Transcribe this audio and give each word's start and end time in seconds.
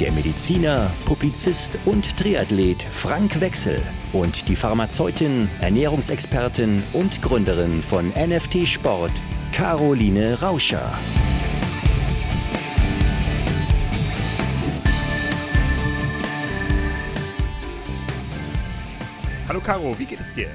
der 0.00 0.12
Mediziner, 0.12 0.94
Publizist 1.04 1.76
und 1.84 2.16
Triathlet 2.16 2.82
Frank 2.82 3.40
Wechsel 3.40 3.82
und 4.12 4.48
die 4.48 4.54
Pharmazeutin, 4.54 5.50
Ernährungsexpertin 5.60 6.84
und 6.92 7.20
Gründerin 7.20 7.82
von 7.82 8.10
NFT 8.10 8.66
Sport, 8.66 9.10
Caroline 9.50 10.40
Rauscher. 10.40 10.96
Hallo 19.48 19.60
Caro, 19.60 19.98
wie 19.98 20.04
geht 20.04 20.20
es 20.20 20.32
dir? 20.32 20.50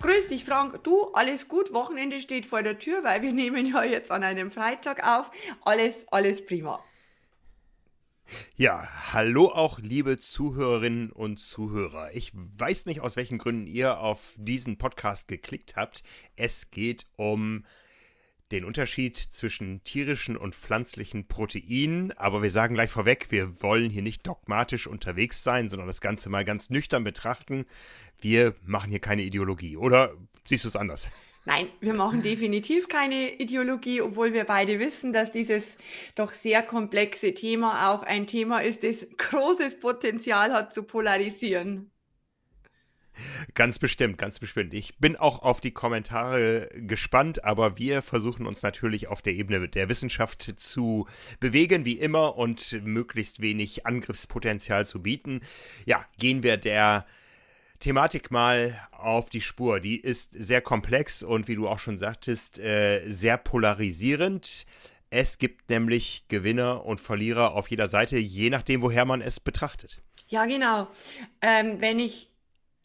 Grüß 0.00 0.28
dich, 0.28 0.44
Frank. 0.44 0.82
Du, 0.82 1.12
alles 1.12 1.46
gut. 1.46 1.72
Wochenende 1.74 2.20
steht 2.20 2.46
vor 2.46 2.62
der 2.62 2.78
Tür, 2.78 3.04
weil 3.04 3.22
wir 3.22 3.32
nehmen 3.34 3.66
ja 3.66 3.84
jetzt 3.84 4.10
an 4.10 4.24
einem 4.24 4.50
Freitag 4.50 5.06
auf. 5.06 5.30
Alles, 5.64 6.06
alles 6.10 6.44
prima. 6.44 6.82
Ja, 8.56 8.88
hallo 9.12 9.46
auch 9.46 9.78
liebe 9.78 10.18
Zuhörerinnen 10.18 11.10
und 11.10 11.38
Zuhörer. 11.38 12.14
Ich 12.14 12.32
weiß 12.34 12.86
nicht, 12.86 13.00
aus 13.00 13.16
welchen 13.16 13.38
Gründen 13.38 13.66
ihr 13.66 14.00
auf 14.00 14.34
diesen 14.36 14.78
Podcast 14.78 15.28
geklickt 15.28 15.76
habt. 15.76 16.02
Es 16.36 16.70
geht 16.70 17.06
um 17.16 17.64
den 18.52 18.64
Unterschied 18.64 19.16
zwischen 19.16 19.82
tierischen 19.84 20.36
und 20.36 20.54
pflanzlichen 20.54 21.28
Proteinen. 21.28 22.12
Aber 22.12 22.42
wir 22.42 22.50
sagen 22.50 22.74
gleich 22.74 22.90
vorweg, 22.90 23.30
wir 23.30 23.62
wollen 23.62 23.90
hier 23.90 24.02
nicht 24.02 24.26
dogmatisch 24.26 24.86
unterwegs 24.86 25.42
sein, 25.44 25.68
sondern 25.68 25.86
das 25.86 26.00
Ganze 26.00 26.28
mal 26.28 26.44
ganz 26.44 26.70
nüchtern 26.70 27.04
betrachten. 27.04 27.66
Wir 28.20 28.54
machen 28.62 28.90
hier 28.90 29.00
keine 29.00 29.22
Ideologie. 29.22 29.76
Oder 29.76 30.14
siehst 30.44 30.64
du 30.64 30.68
es 30.68 30.76
anders? 30.76 31.10
Nein, 31.46 31.68
wir 31.80 31.94
machen 31.94 32.22
definitiv 32.22 32.88
keine 32.88 33.40
Ideologie, 33.40 34.02
obwohl 34.02 34.34
wir 34.34 34.44
beide 34.44 34.78
wissen, 34.78 35.12
dass 35.12 35.32
dieses 35.32 35.78
doch 36.14 36.32
sehr 36.32 36.62
komplexe 36.62 37.32
Thema 37.32 37.90
auch 37.90 38.02
ein 38.02 38.26
Thema 38.26 38.60
ist, 38.60 38.84
das 38.84 39.06
großes 39.16 39.80
Potenzial 39.80 40.52
hat 40.52 40.74
zu 40.74 40.82
polarisieren. 40.82 41.90
Ganz 43.54 43.78
bestimmt, 43.78 44.18
ganz 44.18 44.38
bestimmt. 44.38 44.72
Ich 44.74 44.98
bin 44.98 45.16
auch 45.16 45.42
auf 45.42 45.60
die 45.60 45.72
Kommentare 45.72 46.68
gespannt, 46.74 47.44
aber 47.44 47.78
wir 47.78 48.02
versuchen 48.02 48.46
uns 48.46 48.62
natürlich 48.62 49.08
auf 49.08 49.22
der 49.22 49.34
Ebene 49.34 49.68
der 49.68 49.88
Wissenschaft 49.88 50.52
zu 50.56 51.06
bewegen, 51.38 51.84
wie 51.84 51.98
immer, 51.98 52.36
und 52.36 52.80
möglichst 52.84 53.40
wenig 53.40 53.86
Angriffspotenzial 53.86 54.86
zu 54.86 55.02
bieten. 55.02 55.40
Ja, 55.84 56.04
gehen 56.18 56.42
wir 56.42 56.56
der 56.56 57.06
Thematik 57.80 58.30
mal 58.30 58.78
auf 58.92 59.30
die 59.30 59.40
Spur. 59.40 59.80
Die 59.80 59.98
ist 59.98 60.32
sehr 60.34 60.60
komplex 60.60 61.22
und 61.22 61.48
wie 61.48 61.56
du 61.56 61.66
auch 61.66 61.78
schon 61.78 61.98
sagtest, 61.98 62.58
äh, 62.58 63.02
sehr 63.10 63.38
polarisierend. 63.38 64.66
Es 65.08 65.38
gibt 65.38 65.70
nämlich 65.70 66.24
Gewinner 66.28 66.84
und 66.84 67.00
Verlierer 67.00 67.54
auf 67.54 67.68
jeder 67.68 67.88
Seite, 67.88 68.18
je 68.18 68.50
nachdem, 68.50 68.82
woher 68.82 69.04
man 69.04 69.20
es 69.20 69.40
betrachtet. 69.40 70.00
Ja, 70.28 70.44
genau. 70.44 70.86
Ähm, 71.42 71.80
wenn 71.80 71.98
ich 71.98 72.29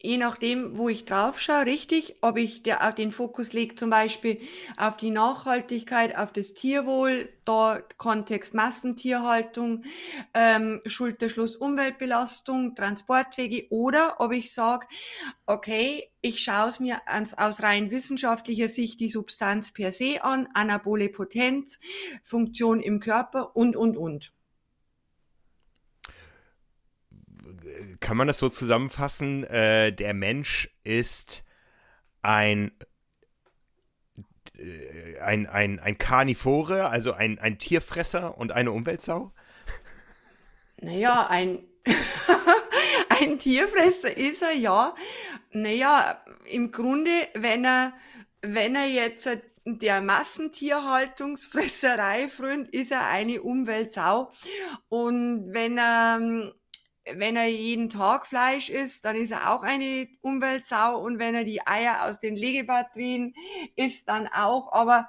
je 0.06 0.18
nachdem, 0.18 0.78
wo 0.78 0.88
ich 0.88 1.04
drauf 1.04 1.40
schaue, 1.40 1.66
richtig, 1.66 2.14
ob 2.20 2.36
ich 2.36 2.62
der, 2.62 2.92
den 2.92 3.10
Fokus 3.10 3.52
lege 3.52 3.74
zum 3.74 3.90
Beispiel 3.90 4.40
auf 4.76 4.96
die 4.96 5.10
Nachhaltigkeit, 5.10 6.16
auf 6.16 6.32
das 6.32 6.54
Tierwohl, 6.54 7.28
da 7.44 7.80
Kontext 7.96 8.54
Massentierhaltung, 8.54 9.82
ähm, 10.32 10.80
Schulterschluss 10.86 11.56
Umweltbelastung, 11.56 12.76
Transportwege 12.76 13.66
oder 13.70 14.16
ob 14.20 14.32
ich 14.32 14.52
sage, 14.52 14.86
okay, 15.44 16.08
ich 16.20 16.40
schaue 16.40 16.68
es 16.68 16.78
mir 16.78 17.00
ans, 17.06 17.34
aus 17.34 17.62
rein 17.62 17.90
wissenschaftlicher 17.90 18.68
Sicht 18.68 19.00
die 19.00 19.08
Substanz 19.08 19.72
per 19.72 19.90
se 19.90 20.22
an, 20.22 20.48
anabole 20.54 21.08
Potenz, 21.08 21.80
Funktion 22.22 22.80
im 22.80 23.00
Körper 23.00 23.56
und, 23.56 23.74
und, 23.74 23.96
und. 23.96 24.35
Kann 28.00 28.16
man 28.16 28.26
das 28.26 28.38
so 28.38 28.48
zusammenfassen? 28.48 29.44
Äh, 29.44 29.92
der 29.92 30.14
Mensch 30.14 30.70
ist 30.84 31.44
ein 32.22 32.72
äh, 34.58 35.18
ein, 35.20 35.46
ein, 35.46 35.78
ein 35.80 35.98
Karnivore, 35.98 36.88
also 36.88 37.12
ein, 37.12 37.38
ein 37.38 37.58
Tierfresser 37.58 38.38
und 38.38 38.52
eine 38.52 38.72
Umweltsau? 38.72 39.34
Naja, 40.78 41.26
ein, 41.28 41.66
ein 43.20 43.38
Tierfresser 43.38 44.16
ist 44.16 44.40
er, 44.42 44.52
ja. 44.52 44.94
Naja, 45.52 46.22
im 46.50 46.70
Grunde, 46.70 47.10
wenn 47.34 47.64
er, 47.64 47.92
wenn 48.42 48.76
er 48.76 48.86
jetzt 48.86 49.28
der 49.64 50.00
Massentierhaltungsfresserei 50.00 52.28
frönt, 52.28 52.68
ist 52.68 52.92
er 52.92 53.08
eine 53.08 53.42
Umweltsau. 53.42 54.30
Und 54.88 55.52
wenn 55.52 55.76
er 55.78 56.52
wenn 57.14 57.36
er 57.36 57.46
jeden 57.46 57.88
Tag 57.88 58.26
Fleisch 58.26 58.68
isst, 58.68 59.04
dann 59.04 59.16
ist 59.16 59.30
er 59.30 59.52
auch 59.52 59.62
eine 59.62 60.08
Umweltsau 60.22 61.00
und 61.00 61.18
wenn 61.18 61.34
er 61.34 61.44
die 61.44 61.66
Eier 61.66 62.04
aus 62.04 62.18
den 62.18 62.36
Legebatterien 62.36 63.34
isst, 63.76 64.08
dann 64.08 64.26
auch. 64.26 64.72
Aber 64.72 65.08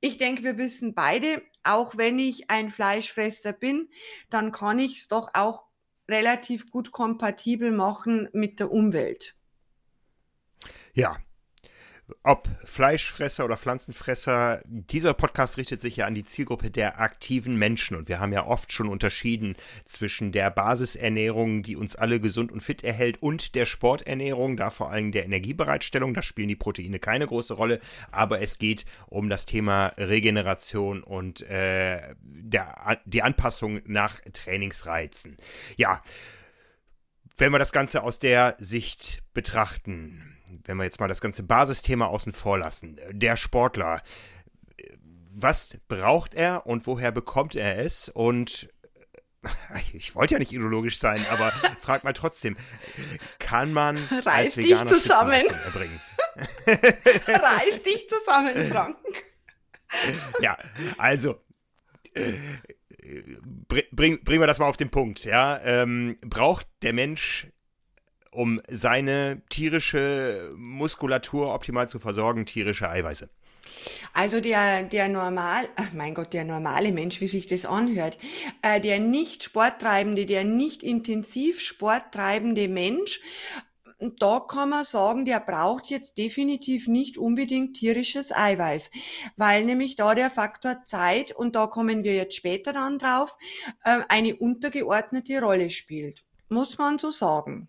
ich 0.00 0.18
denke, 0.18 0.42
wir 0.44 0.56
wissen 0.56 0.94
beide, 0.94 1.42
auch 1.62 1.96
wenn 1.96 2.18
ich 2.18 2.50
ein 2.50 2.70
Fleischfresser 2.70 3.52
bin, 3.52 3.88
dann 4.30 4.52
kann 4.52 4.78
ich 4.78 4.98
es 4.98 5.08
doch 5.08 5.30
auch 5.34 5.64
relativ 6.08 6.70
gut 6.70 6.92
kompatibel 6.92 7.70
machen 7.70 8.28
mit 8.32 8.60
der 8.60 8.70
Umwelt. 8.70 9.36
Ja, 10.92 11.18
ob 12.22 12.48
Fleischfresser 12.64 13.44
oder 13.44 13.56
Pflanzenfresser, 13.56 14.62
dieser 14.66 15.14
Podcast 15.14 15.56
richtet 15.58 15.80
sich 15.80 15.96
ja 15.96 16.06
an 16.06 16.14
die 16.14 16.24
Zielgruppe 16.24 16.70
der 16.70 17.00
aktiven 17.00 17.56
Menschen 17.56 17.96
und 17.96 18.08
wir 18.08 18.20
haben 18.20 18.32
ja 18.32 18.46
oft 18.46 18.72
schon 18.72 18.88
unterschieden 18.88 19.56
zwischen 19.84 20.32
der 20.32 20.50
Basisernährung, 20.50 21.62
die 21.62 21.76
uns 21.76 21.96
alle 21.96 22.20
gesund 22.20 22.52
und 22.52 22.60
fit 22.60 22.84
erhält, 22.84 23.22
und 23.22 23.54
der 23.54 23.66
Sporternährung, 23.66 24.56
da 24.56 24.70
vor 24.70 24.90
allem 24.90 25.12
der 25.12 25.24
Energiebereitstellung. 25.24 26.14
Da 26.14 26.22
spielen 26.22 26.48
die 26.48 26.56
Proteine 26.56 26.98
keine 26.98 27.26
große 27.26 27.54
Rolle, 27.54 27.80
aber 28.10 28.40
es 28.40 28.58
geht 28.58 28.84
um 29.06 29.28
das 29.28 29.46
Thema 29.46 29.88
Regeneration 29.98 31.02
und 31.02 31.42
äh, 31.42 32.14
der, 32.20 33.00
die 33.04 33.22
Anpassung 33.22 33.80
nach 33.86 34.20
Trainingsreizen. 34.32 35.36
Ja, 35.76 36.02
wenn 37.36 37.52
wir 37.52 37.58
das 37.58 37.72
Ganze 37.72 38.02
aus 38.02 38.18
der 38.18 38.56
Sicht 38.58 39.22
betrachten, 39.32 40.36
wenn 40.64 40.76
wir 40.76 40.84
jetzt 40.84 41.00
mal 41.00 41.08
das 41.08 41.20
ganze 41.20 41.42
Basisthema 41.42 42.06
außen 42.06 42.32
vor 42.32 42.58
lassen, 42.58 43.00
der 43.10 43.36
Sportler, 43.36 44.02
was 45.32 45.76
braucht 45.88 46.34
er 46.34 46.66
und 46.66 46.86
woher 46.86 47.12
bekommt 47.12 47.54
er 47.54 47.78
es? 47.78 48.08
Und 48.08 48.68
ich 49.94 50.14
wollte 50.14 50.34
ja 50.34 50.38
nicht 50.38 50.52
ideologisch 50.52 50.98
sein, 50.98 51.24
aber 51.30 51.50
frag 51.80 52.04
mal 52.04 52.12
trotzdem, 52.12 52.56
kann 53.38 53.72
man 53.72 53.96
Reiß 53.96 54.26
als 54.26 54.56
Veganer 54.56 54.84
dich 54.84 54.92
zusammen. 54.92 55.46
erbringen? 55.46 56.00
Reiß 56.66 57.82
dich 57.82 58.08
zusammen, 58.08 58.70
Frank. 58.70 58.96
ja, 60.40 60.56
also 60.98 61.40
bring, 63.68 64.22
bringen 64.24 64.40
wir 64.40 64.46
das 64.46 64.58
mal 64.58 64.66
auf 64.66 64.76
den 64.76 64.90
Punkt, 64.90 65.24
ja. 65.24 65.60
Ähm, 65.62 66.18
braucht 66.20 66.66
der 66.82 66.92
Mensch 66.92 67.48
um 68.30 68.60
seine 68.68 69.42
tierische 69.48 70.52
Muskulatur 70.56 71.54
optimal 71.54 71.88
zu 71.88 71.98
versorgen, 71.98 72.46
tierische 72.46 72.88
Eiweiße? 72.88 73.28
Also 74.12 74.40
der, 74.40 74.82
der 74.82 75.08
normal, 75.08 75.68
ach 75.76 75.92
mein 75.92 76.14
Gott, 76.14 76.32
der 76.32 76.44
normale 76.44 76.92
Mensch, 76.92 77.20
wie 77.20 77.26
sich 77.26 77.46
das 77.46 77.64
anhört, 77.64 78.18
äh, 78.62 78.80
der 78.80 79.00
nicht 79.00 79.44
sporttreibende, 79.44 80.26
der 80.26 80.44
nicht 80.44 80.82
intensiv 80.82 81.60
sporttreibende 81.60 82.68
Mensch, 82.68 83.20
da 84.18 84.40
kann 84.40 84.70
man 84.70 84.84
sagen, 84.84 85.24
der 85.26 85.40
braucht 85.40 85.86
jetzt 85.86 86.16
definitiv 86.16 86.88
nicht 86.88 87.18
unbedingt 87.18 87.76
tierisches 87.76 88.32
Eiweiß, 88.32 88.90
weil 89.36 89.64
nämlich 89.64 89.94
da 89.96 90.14
der 90.14 90.30
Faktor 90.30 90.84
Zeit, 90.84 91.32
und 91.32 91.54
da 91.54 91.66
kommen 91.66 92.02
wir 92.02 92.14
jetzt 92.14 92.34
später 92.34 92.72
dann 92.72 92.98
drauf, 92.98 93.36
äh, 93.84 94.00
eine 94.08 94.36
untergeordnete 94.36 95.40
Rolle 95.40 95.68
spielt. 95.70 96.24
Muss 96.48 96.78
man 96.78 96.98
so 96.98 97.10
sagen. 97.10 97.68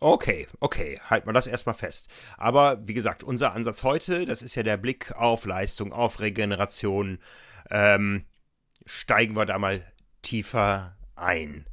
Okay, 0.00 0.46
okay, 0.60 1.00
halten 1.10 1.26
wir 1.26 1.32
das 1.32 1.48
erstmal 1.48 1.74
fest. 1.74 2.06
Aber 2.36 2.86
wie 2.86 2.94
gesagt, 2.94 3.24
unser 3.24 3.52
Ansatz 3.52 3.82
heute, 3.82 4.26
das 4.26 4.42
ist 4.42 4.54
ja 4.54 4.62
der 4.62 4.76
Blick 4.76 5.12
auf 5.16 5.44
Leistung, 5.44 5.92
auf 5.92 6.20
Regeneration. 6.20 7.18
Ähm, 7.70 8.24
steigen 8.86 9.34
wir 9.34 9.44
da 9.44 9.58
mal 9.58 9.82
tiefer 10.22 10.96
ein. 11.16 11.66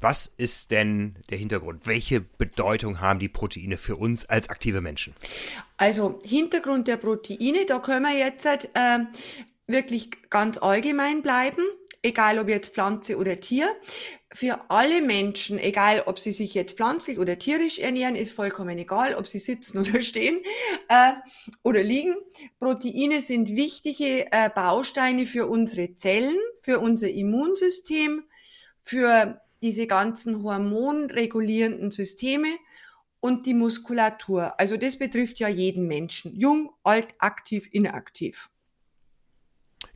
Was 0.00 0.26
ist 0.26 0.70
denn 0.70 1.16
der 1.30 1.38
Hintergrund? 1.38 1.86
Welche 1.86 2.20
Bedeutung 2.20 3.00
haben 3.00 3.18
die 3.18 3.28
Proteine 3.28 3.78
für 3.78 3.96
uns 3.96 4.26
als 4.26 4.48
aktive 4.48 4.80
Menschen? 4.80 5.14
Also 5.76 6.20
Hintergrund 6.24 6.86
der 6.86 6.98
Proteine, 6.98 7.64
da 7.66 7.80
können 7.80 8.04
wir 8.04 8.16
jetzt 8.16 8.46
äh, 8.46 8.98
wirklich 9.66 10.10
ganz 10.30 10.58
allgemein 10.58 11.22
bleiben, 11.22 11.62
egal 12.02 12.38
ob 12.38 12.48
jetzt 12.48 12.74
Pflanze 12.74 13.16
oder 13.16 13.40
Tier. 13.40 13.74
Für 14.32 14.70
alle 14.70 15.00
Menschen, 15.00 15.58
egal 15.58 16.02
ob 16.06 16.18
sie 16.18 16.32
sich 16.32 16.54
jetzt 16.54 16.76
pflanzlich 16.76 17.18
oder 17.18 17.38
tierisch 17.38 17.78
ernähren, 17.78 18.14
ist 18.14 18.32
vollkommen 18.32 18.78
egal, 18.78 19.14
ob 19.14 19.26
sie 19.26 19.38
sitzen 19.38 19.78
oder 19.78 20.00
stehen 20.02 20.40
äh, 20.88 21.12
oder 21.62 21.82
liegen. 21.82 22.14
Proteine 22.58 23.22
sind 23.22 23.48
wichtige 23.48 24.30
äh, 24.30 24.50
Bausteine 24.54 25.26
für 25.26 25.46
unsere 25.46 25.94
Zellen, 25.94 26.36
für 26.60 26.78
unser 26.78 27.08
Immunsystem, 27.08 28.24
für 28.82 29.40
diese 29.62 29.86
ganzen 29.86 30.42
hormonregulierenden 30.42 31.90
Systeme 31.90 32.48
und 33.20 33.46
die 33.46 33.54
Muskulatur. 33.54 34.58
Also 34.60 34.76
das 34.76 34.98
betrifft 34.98 35.38
ja 35.40 35.48
jeden 35.48 35.86
Menschen, 35.86 36.34
jung, 36.34 36.70
alt, 36.84 37.14
aktiv, 37.18 37.68
inaktiv. 37.72 38.50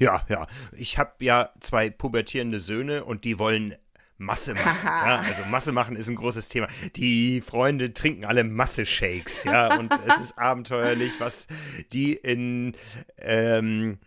Ja, 0.02 0.24
ja. 0.28 0.48
Ich 0.72 0.98
habe 0.98 1.12
ja 1.20 1.50
zwei 1.60 1.88
pubertierende 1.88 2.58
Söhne 2.58 3.04
und 3.04 3.24
die 3.24 3.38
wollen 3.38 3.76
Masse 4.18 4.54
machen. 4.54 4.84
ja, 4.84 5.20
also 5.20 5.44
Masse 5.48 5.70
machen 5.72 5.94
ist 5.94 6.08
ein 6.08 6.16
großes 6.16 6.48
Thema. 6.48 6.66
Die 6.96 7.40
Freunde 7.40 7.92
trinken 7.92 8.24
alle 8.24 8.42
Masse-Shakes, 8.42 9.44
ja, 9.44 9.78
und 9.78 9.92
es 10.06 10.18
ist 10.18 10.32
abenteuerlich, 10.38 11.12
was 11.18 11.46
die 11.92 12.14
in 12.14 12.76
ähm, 13.18 13.98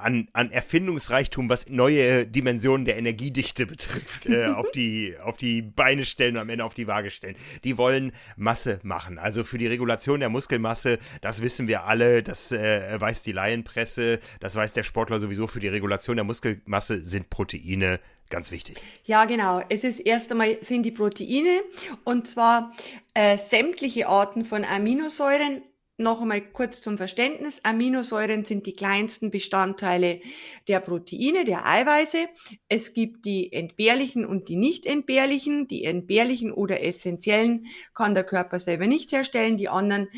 an, 0.00 0.28
an 0.32 0.50
Erfindungsreichtum, 0.50 1.48
was 1.48 1.68
neue 1.68 2.26
Dimensionen 2.26 2.84
der 2.84 2.96
Energiedichte 2.96 3.66
betrifft, 3.66 4.26
äh, 4.26 4.46
auf, 4.54 4.70
die, 4.70 5.16
auf 5.22 5.36
die 5.36 5.62
Beine 5.62 6.04
stellen 6.04 6.36
und 6.36 6.42
am 6.42 6.48
Ende 6.48 6.64
auf 6.64 6.74
die 6.74 6.86
Waage 6.86 7.10
stellen. 7.10 7.36
Die 7.64 7.78
wollen 7.78 8.12
Masse 8.36 8.80
machen. 8.82 9.18
Also 9.18 9.44
für 9.44 9.58
die 9.58 9.66
Regulation 9.66 10.20
der 10.20 10.28
Muskelmasse, 10.28 10.98
das 11.20 11.42
wissen 11.42 11.68
wir 11.68 11.84
alle, 11.84 12.22
das 12.22 12.52
äh, 12.52 13.00
weiß 13.00 13.22
die 13.22 13.32
Laienpresse, 13.32 14.20
das 14.40 14.56
weiß 14.56 14.72
der 14.72 14.82
Sportler 14.82 15.20
sowieso. 15.20 15.46
Für 15.46 15.60
die 15.60 15.68
Regulation 15.68 16.16
der 16.16 16.24
Muskelmasse 16.24 17.04
sind 17.04 17.30
Proteine 17.30 18.00
ganz 18.30 18.50
wichtig. 18.50 18.82
Ja, 19.04 19.26
genau. 19.26 19.62
Es 19.68 19.84
ist 19.84 20.00
erst 20.00 20.30
einmal 20.30 20.58
sind 20.60 20.84
die 20.84 20.90
Proteine 20.90 21.62
und 22.04 22.26
zwar 22.26 22.72
äh, 23.14 23.36
sämtliche 23.38 24.08
Arten 24.08 24.44
von 24.44 24.64
Aminosäuren 24.64 25.62
noch 25.96 26.20
einmal 26.20 26.40
kurz 26.40 26.82
zum 26.82 26.98
Verständnis. 26.98 27.60
Aminosäuren 27.62 28.44
sind 28.44 28.66
die 28.66 28.72
kleinsten 28.72 29.30
Bestandteile 29.30 30.20
der 30.66 30.80
Proteine, 30.80 31.44
der 31.44 31.66
Eiweiße. 31.66 32.26
Es 32.68 32.94
gibt 32.94 33.24
die 33.24 33.52
entbehrlichen 33.52 34.26
und 34.26 34.48
die 34.48 34.56
nicht 34.56 34.86
entbehrlichen. 34.86 35.68
Die 35.68 35.84
entbehrlichen 35.84 36.52
oder 36.52 36.82
essentiellen 36.82 37.66
kann 37.94 38.14
der 38.14 38.24
Körper 38.24 38.58
selber 38.58 38.86
nicht 38.86 39.12
herstellen, 39.12 39.56
die 39.56 39.68
anderen 39.68 40.08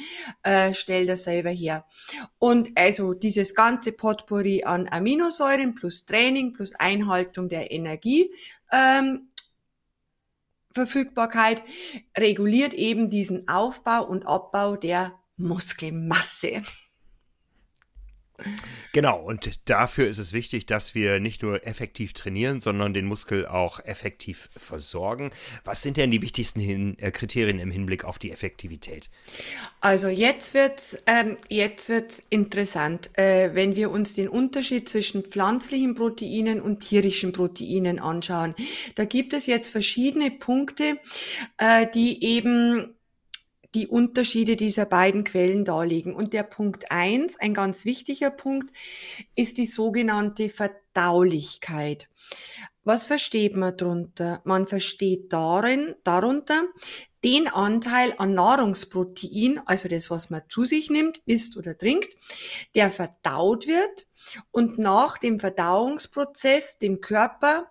äh, 0.42 0.72
stellt 0.72 1.08
er 1.08 1.18
selber 1.18 1.50
her. 1.50 1.84
Und 2.38 2.70
also 2.74 3.12
dieses 3.12 3.54
ganze 3.54 3.92
Potpourri 3.92 4.64
an 4.64 4.88
Aminosäuren 4.88 5.74
plus 5.74 6.06
Training 6.06 6.54
plus 6.54 6.74
Einhaltung 6.74 7.48
der 7.50 7.70
Energie 7.70 8.30
ähm, 8.72 9.28
Verfügbarkeit 10.72 11.62
reguliert 12.16 12.74
eben 12.74 13.08
diesen 13.08 13.48
Aufbau 13.48 14.04
und 14.04 14.26
Abbau 14.26 14.76
der 14.76 15.18
Muskelmasse. 15.36 16.62
Genau, 18.92 19.20
und 19.20 19.50
dafür 19.68 20.08
ist 20.08 20.18
es 20.18 20.32
wichtig, 20.32 20.66
dass 20.66 20.94
wir 20.94 21.20
nicht 21.20 21.42
nur 21.42 21.66
effektiv 21.66 22.12
trainieren, 22.12 22.60
sondern 22.60 22.92
den 22.92 23.06
Muskel 23.06 23.46
auch 23.46 23.80
effektiv 23.84 24.50
versorgen. 24.56 25.30
Was 25.64 25.82
sind 25.82 25.96
denn 25.96 26.10
die 26.10 26.22
wichtigsten 26.22 26.60
Hin 26.60 26.96
äh, 26.98 27.10
Kriterien 27.10 27.58
im 27.58 27.70
Hinblick 27.70 28.04
auf 28.04 28.18
die 28.18 28.30
Effektivität? 28.30 29.10
Also 29.80 30.08
jetzt 30.08 30.54
wird 30.54 31.02
ähm, 31.06 31.36
jetzt 31.48 31.88
wird's 31.88 32.22
interessant, 32.30 33.10
äh, 33.18 33.54
wenn 33.54 33.74
wir 33.76 33.90
uns 33.90 34.14
den 34.14 34.28
Unterschied 34.28 34.88
zwischen 34.88 35.24
pflanzlichen 35.24 35.94
Proteinen 35.94 36.60
und 36.60 36.80
tierischen 36.80 37.32
Proteinen 37.32 37.98
anschauen. 37.98 38.54
Da 38.96 39.04
gibt 39.04 39.32
es 39.32 39.46
jetzt 39.46 39.70
verschiedene 39.70 40.30
Punkte, 40.30 40.98
äh, 41.58 41.86
die 41.94 42.22
eben 42.22 42.95
die 43.76 43.86
Unterschiede 43.86 44.56
dieser 44.56 44.86
beiden 44.86 45.22
Quellen 45.22 45.66
darlegen. 45.66 46.14
Und 46.14 46.32
der 46.32 46.44
Punkt 46.44 46.90
eins, 46.90 47.38
ein 47.38 47.52
ganz 47.52 47.84
wichtiger 47.84 48.30
Punkt, 48.30 48.74
ist 49.34 49.58
die 49.58 49.66
sogenannte 49.66 50.48
Verdaulichkeit. 50.48 52.08
Was 52.84 53.04
versteht 53.04 53.54
man 53.54 53.76
darunter? 53.76 54.40
Man 54.44 54.66
versteht 54.66 55.30
darin, 55.30 55.94
darunter 56.04 56.62
den 57.22 57.48
Anteil 57.48 58.14
an 58.16 58.32
Nahrungsprotein, 58.32 59.60
also 59.66 59.88
das, 59.88 60.08
was 60.08 60.30
man 60.30 60.42
zu 60.48 60.64
sich 60.64 60.88
nimmt, 60.88 61.18
isst 61.26 61.58
oder 61.58 61.76
trinkt, 61.76 62.08
der 62.74 62.88
verdaut 62.88 63.66
wird 63.66 64.06
und 64.52 64.78
nach 64.78 65.18
dem 65.18 65.38
Verdauungsprozess 65.38 66.78
dem 66.78 67.02
Körper 67.02 67.70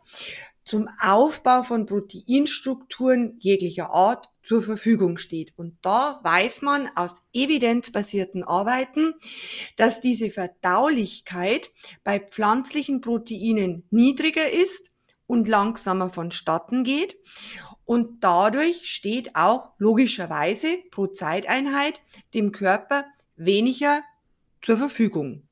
zum 0.63 0.88
Aufbau 1.02 1.63
von 1.63 1.86
Proteinstrukturen 1.86 3.38
jeglicher 3.40 3.90
Art 3.92 4.30
zur 4.45 4.62
Verfügung 4.62 5.18
steht. 5.18 5.53
Und 5.57 5.77
da 5.81 6.19
weiß 6.24 6.62
man 6.62 6.89
aus 6.95 7.24
evidenzbasierten 7.33 8.44
Arbeiten, 8.44 9.13
dass 9.75 10.00
diese 10.00 10.30
Verdaulichkeit 10.30 11.71
bei 12.03 12.19
pflanzlichen 12.19 13.01
Proteinen 13.01 13.83
niedriger 13.89 14.51
ist 14.51 14.89
und 15.27 15.47
langsamer 15.47 16.12
vonstatten 16.12 16.83
geht. 16.83 17.18
Und 17.86 18.24
dadurch 18.24 18.89
steht 18.89 19.36
auch 19.36 19.71
logischerweise 19.77 20.77
pro 20.92 21.07
Zeiteinheit 21.07 22.01
dem 22.33 22.51
Körper 22.51 23.06
weniger 23.36 24.01
zur 24.62 24.77
Verfügung. 24.77 25.47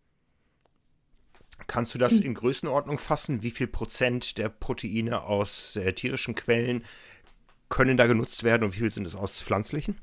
Kannst 1.68 1.94
du 1.94 1.98
das 1.98 2.20
hm. 2.20 2.26
in 2.26 2.34
Größenordnung 2.34 2.98
fassen? 2.98 3.42
Wie 3.42 3.52
viel 3.52 3.68
Prozent 3.68 4.38
der 4.38 4.50
Proteine 4.50 5.24
aus 5.24 5.76
äh, 5.76 5.94
tierischen 5.94 6.36
Quellen 6.36 6.84
können 7.70 7.98
da 7.98 8.08
genutzt 8.08 8.44
werden 8.44 8.64
und 8.64 8.76
wie 8.76 8.80
viel 8.80 8.92
sind 8.92 9.06
es 9.06 9.16
aus 9.16 9.42
pflanzlichen? 9.42 9.98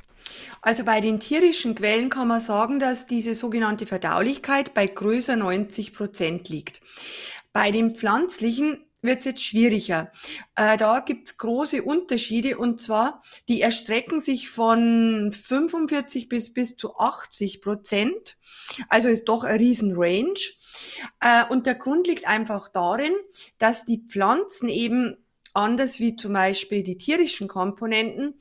Also 0.63 0.85
bei 0.85 1.01
den 1.01 1.21
tierischen 1.21 1.75
Quellen 1.75 2.11
kann 2.11 2.29
man 2.29 2.41
sagen, 2.41 2.79
dass 2.79 3.07
diese 3.07 3.35
sogenannte 3.35 3.87
Verdaulichkeit 3.87 4.75
bei 4.75 4.87
größer 4.87 5.37
90 5.37 5.93
Prozent 5.93 6.49
liegt. 6.49 6.81
Bei 7.53 7.71
den 7.71 7.95
pflanzlichen 7.95 8.85
wird 9.03 9.19
es 9.19 9.25
jetzt 9.25 9.45
schwieriger. 9.45 10.13
Äh, 10.57 10.77
da 10.77 11.01
gibt's 11.01 11.39
große 11.39 11.83
Unterschiede 11.83 12.59
und 12.59 12.81
zwar, 12.81 13.23
die 13.49 13.61
erstrecken 13.63 14.21
sich 14.21 14.51
von 14.51 15.33
45 15.33 16.29
bis 16.29 16.53
bis 16.53 16.77
zu 16.77 16.97
80 16.97 17.63
Prozent. 17.63 18.37
Also 18.89 19.09
ist 19.09 19.25
doch 19.25 19.45
ein 19.45 19.57
riesen 19.57 19.95
Range. 19.97 20.39
Äh, 21.21 21.45
und 21.49 21.67
der 21.67 21.77
Grund 21.77 22.07
liegt 22.07 22.27
einfach 22.27 22.69
darin, 22.69 23.13
dass 23.59 23.85
die 23.85 24.05
Pflanzen 24.07 24.69
eben 24.69 25.17
anders 25.55 26.01
wie 26.01 26.17
zum 26.17 26.33
Beispiel 26.33 26.83
die 26.83 26.97
tierischen 26.97 27.49
Komponenten, 27.49 28.35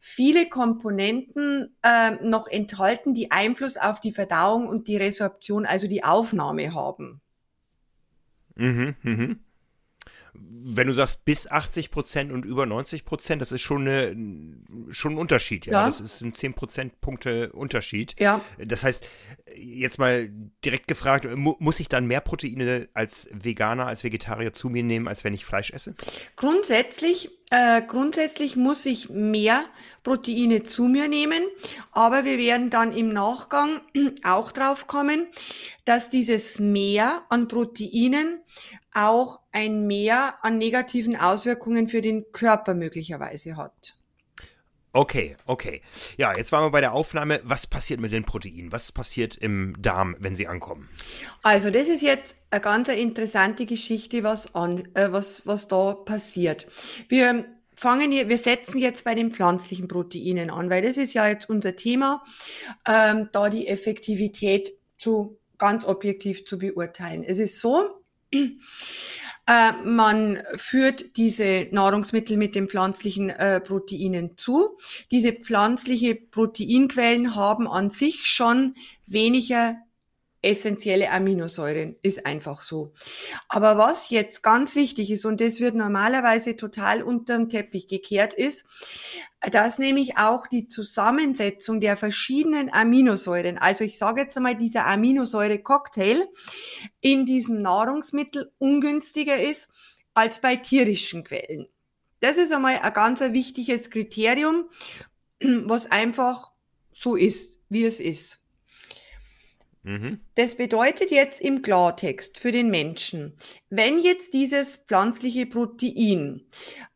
viele 0.00 0.48
Komponenten 0.48 1.76
äh, 1.82 2.12
noch 2.22 2.46
enthalten, 2.46 3.14
die 3.14 3.30
Einfluss 3.30 3.76
auf 3.76 4.00
die 4.00 4.12
Verdauung 4.12 4.68
und 4.68 4.88
die 4.88 4.96
Resorption, 4.96 5.66
also 5.66 5.88
die 5.88 6.04
Aufnahme 6.04 6.74
haben. 6.74 7.20
Mhm, 8.56 8.96
mhm 9.02 9.40
wenn 10.40 10.86
du 10.86 10.92
sagst 10.92 11.24
bis 11.24 11.46
80 11.46 11.90
Prozent 11.90 12.32
und 12.32 12.44
über 12.44 12.66
90 12.66 13.04
Prozent, 13.04 13.40
das 13.40 13.52
ist 13.52 13.62
schon, 13.62 13.88
eine, 13.88 14.14
schon 14.90 15.14
ein 15.14 15.18
Unterschied, 15.18 15.66
ja. 15.66 15.72
ja. 15.72 15.86
Das 15.86 16.00
ist 16.00 16.20
ein 16.20 16.32
10 16.32 16.54
Prozentpunkte 16.54 17.52
Unterschied. 17.52 18.14
Ja. 18.18 18.40
Das 18.58 18.84
heißt, 18.84 19.06
jetzt 19.56 19.98
mal 19.98 20.28
direkt 20.64 20.86
gefragt, 20.88 21.26
mu 21.36 21.56
muss 21.58 21.80
ich 21.80 21.88
dann 21.88 22.06
mehr 22.06 22.20
Proteine 22.20 22.88
als 22.92 23.30
Veganer, 23.32 23.86
als 23.86 24.04
Vegetarier 24.04 24.52
zu 24.52 24.68
mir 24.68 24.82
nehmen, 24.82 25.08
als 25.08 25.24
wenn 25.24 25.34
ich 25.34 25.44
Fleisch 25.44 25.70
esse? 25.70 25.94
Grundsätzlich, 26.36 27.30
äh, 27.50 27.82
grundsätzlich 27.82 28.56
muss 28.56 28.84
ich 28.84 29.08
mehr 29.08 29.64
Proteine 30.02 30.62
zu 30.62 30.84
mir 30.84 31.08
nehmen, 31.08 31.42
aber 31.92 32.24
wir 32.24 32.38
werden 32.38 32.70
dann 32.70 32.94
im 32.94 33.12
Nachgang 33.12 33.80
auch 34.22 34.52
drauf 34.52 34.86
kommen, 34.86 35.26
dass 35.84 36.10
dieses 36.10 36.58
Mehr 36.58 37.22
an 37.30 37.48
Proteinen 37.48 38.40
auch 38.98 39.40
ein 39.52 39.86
Mehr 39.86 40.34
an 40.42 40.58
negativen 40.58 41.16
Auswirkungen 41.16 41.88
für 41.88 42.02
den 42.02 42.32
Körper 42.32 42.74
möglicherweise 42.74 43.56
hat. 43.56 43.94
Okay, 44.92 45.36
okay. 45.46 45.82
Ja, 46.16 46.36
jetzt 46.36 46.50
waren 46.50 46.64
wir 46.64 46.70
bei 46.70 46.80
der 46.80 46.92
Aufnahme. 46.92 47.40
Was 47.44 47.66
passiert 47.66 48.00
mit 48.00 48.10
den 48.10 48.24
Proteinen? 48.24 48.72
Was 48.72 48.90
passiert 48.90 49.36
im 49.36 49.76
Darm, 49.78 50.16
wenn 50.18 50.34
sie 50.34 50.48
ankommen? 50.48 50.88
Also, 51.42 51.70
das 51.70 51.88
ist 51.88 52.02
jetzt 52.02 52.36
eine 52.50 52.60
ganz 52.60 52.88
interessante 52.88 53.66
Geschichte, 53.66 54.24
was, 54.24 54.54
an, 54.54 54.88
äh, 54.94 55.12
was, 55.12 55.46
was 55.46 55.68
da 55.68 55.92
passiert. 55.92 56.66
Wir 57.08 57.44
fangen 57.74 58.10
hier, 58.10 58.28
wir 58.28 58.38
setzen 58.38 58.78
jetzt 58.78 59.04
bei 59.04 59.14
den 59.14 59.30
pflanzlichen 59.30 59.86
Proteinen 59.86 60.50
an, 60.50 60.70
weil 60.70 60.82
das 60.82 60.96
ist 60.96 61.12
ja 61.12 61.28
jetzt 61.28 61.48
unser 61.48 61.76
Thema, 61.76 62.24
ähm, 62.88 63.28
da 63.30 63.50
die 63.50 63.68
Effektivität 63.68 64.72
zu 64.96 65.38
ganz 65.58 65.84
objektiv 65.84 66.44
zu 66.44 66.58
beurteilen. 66.58 67.22
Es 67.22 67.38
ist 67.38 67.60
so, 67.60 67.97
Äh, 68.32 69.72
man 69.82 70.42
führt 70.56 71.16
diese 71.16 71.68
Nahrungsmittel 71.70 72.36
mit 72.36 72.54
den 72.54 72.68
pflanzlichen 72.68 73.30
äh, 73.30 73.62
Proteinen 73.62 74.36
zu. 74.36 74.76
Diese 75.10 75.32
pflanzliche 75.32 76.14
Proteinquellen 76.16 77.34
haben 77.34 77.66
an 77.66 77.88
sich 77.88 78.26
schon 78.26 78.74
weniger 79.06 79.76
essentielle 80.42 81.10
Aminosäuren, 81.10 81.96
ist 82.02 82.24
einfach 82.26 82.62
so. 82.62 82.92
Aber 83.48 83.76
was 83.76 84.10
jetzt 84.10 84.42
ganz 84.42 84.76
wichtig 84.76 85.10
ist, 85.10 85.24
und 85.24 85.40
das 85.40 85.60
wird 85.60 85.74
normalerweise 85.74 86.56
total 86.56 87.02
unter 87.02 87.36
den 87.36 87.48
Teppich 87.48 87.88
gekehrt, 87.88 88.34
ist, 88.34 88.64
dass 89.50 89.78
nämlich 89.78 90.16
auch 90.16 90.46
die 90.46 90.68
Zusammensetzung 90.68 91.80
der 91.80 91.96
verschiedenen 91.96 92.72
Aminosäuren, 92.72 93.58
also 93.58 93.84
ich 93.84 93.98
sage 93.98 94.22
jetzt 94.22 94.36
einmal 94.36 94.56
dieser 94.56 94.86
Aminosäure-Cocktail 94.86 96.26
in 97.00 97.26
diesem 97.26 97.62
Nahrungsmittel 97.62 98.52
ungünstiger 98.58 99.40
ist 99.40 99.68
als 100.14 100.40
bei 100.40 100.56
tierischen 100.56 101.24
Quellen. 101.24 101.68
Das 102.20 102.36
ist 102.36 102.52
einmal 102.52 102.78
ein 102.78 102.92
ganz 102.92 103.20
wichtiges 103.20 103.90
Kriterium, 103.90 104.68
was 105.40 105.90
einfach 105.90 106.50
so 106.92 107.14
ist, 107.14 107.58
wie 107.68 107.84
es 107.84 108.00
ist. 108.00 108.47
Mhm. 109.88 110.20
Das 110.34 110.56
bedeutet 110.56 111.10
jetzt 111.10 111.40
im 111.40 111.62
Klartext 111.62 112.38
für 112.38 112.52
den 112.52 112.68
Menschen, 112.68 113.34
wenn 113.70 113.98
jetzt 113.98 114.34
dieses 114.34 114.76
pflanzliche 114.76 115.46
Protein 115.46 116.46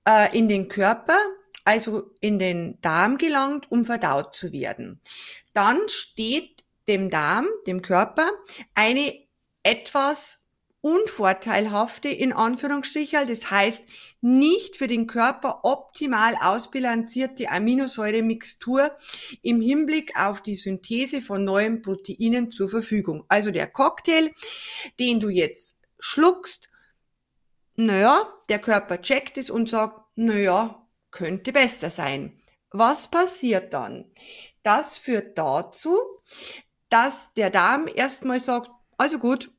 äh, 0.07 0.37
in 0.37 0.47
den 0.47 0.69
Körper, 0.69 1.17
also 1.65 2.11
in 2.21 2.39
den 2.39 2.79
Darm 2.83 3.17
gelangt, 3.17 3.71
um 3.73 3.87
verdaut 3.87 4.35
zu 4.35 4.53
werden, 4.53 5.01
dann 5.55 5.79
steht 5.89 6.65
dem 6.87 7.09
Darm, 7.09 7.47
dem 7.67 7.81
Körper, 7.81 8.31
eine 8.75 9.15
etwas 9.63 10.42
unvorteilhafte, 10.83 12.09
in 12.09 12.33
Anführungsstrichen, 12.33 13.27
das 13.29 13.51
heißt 13.51 13.85
nicht 14.21 14.77
für 14.77 14.89
den 14.89 15.07
Körper 15.07 15.61
optimal 15.63 16.35
ausbilanzierte 16.41 17.49
Aminosäuremixtur 17.49 18.91
im 19.43 19.61
Hinblick 19.61 20.19
auf 20.19 20.43
die 20.43 20.57
Synthese 20.57 21.23
von 21.23 21.45
neuen 21.45 21.83
Proteinen 21.83 22.51
zur 22.51 22.69
Verfügung. 22.69 23.25
Also 23.29 23.53
der 23.53 23.69
Cocktail, 23.69 24.31
den 24.99 25.21
du 25.21 25.29
jetzt 25.29 25.79
schluckst, 26.01 26.69
naja, 27.77 28.29
der 28.49 28.59
Körper 28.59 29.01
checkt 29.01 29.39
es 29.39 29.51
und 29.51 29.69
sagt, 29.69 30.01
naja, 30.17 30.87
könnte 31.11 31.53
besser 31.53 31.91
sein. 31.91 32.41
Was 32.71 33.09
passiert 33.09 33.73
dann? 33.73 34.11
Das 34.63 34.99
führt 34.99 35.39
dazu, 35.39 35.97
dass 36.89 37.33
der 37.35 37.51
Darm 37.51 37.89
erstmal 37.93 38.41
sagt, 38.41 38.71
also 38.99 39.19
gut, 39.19 39.51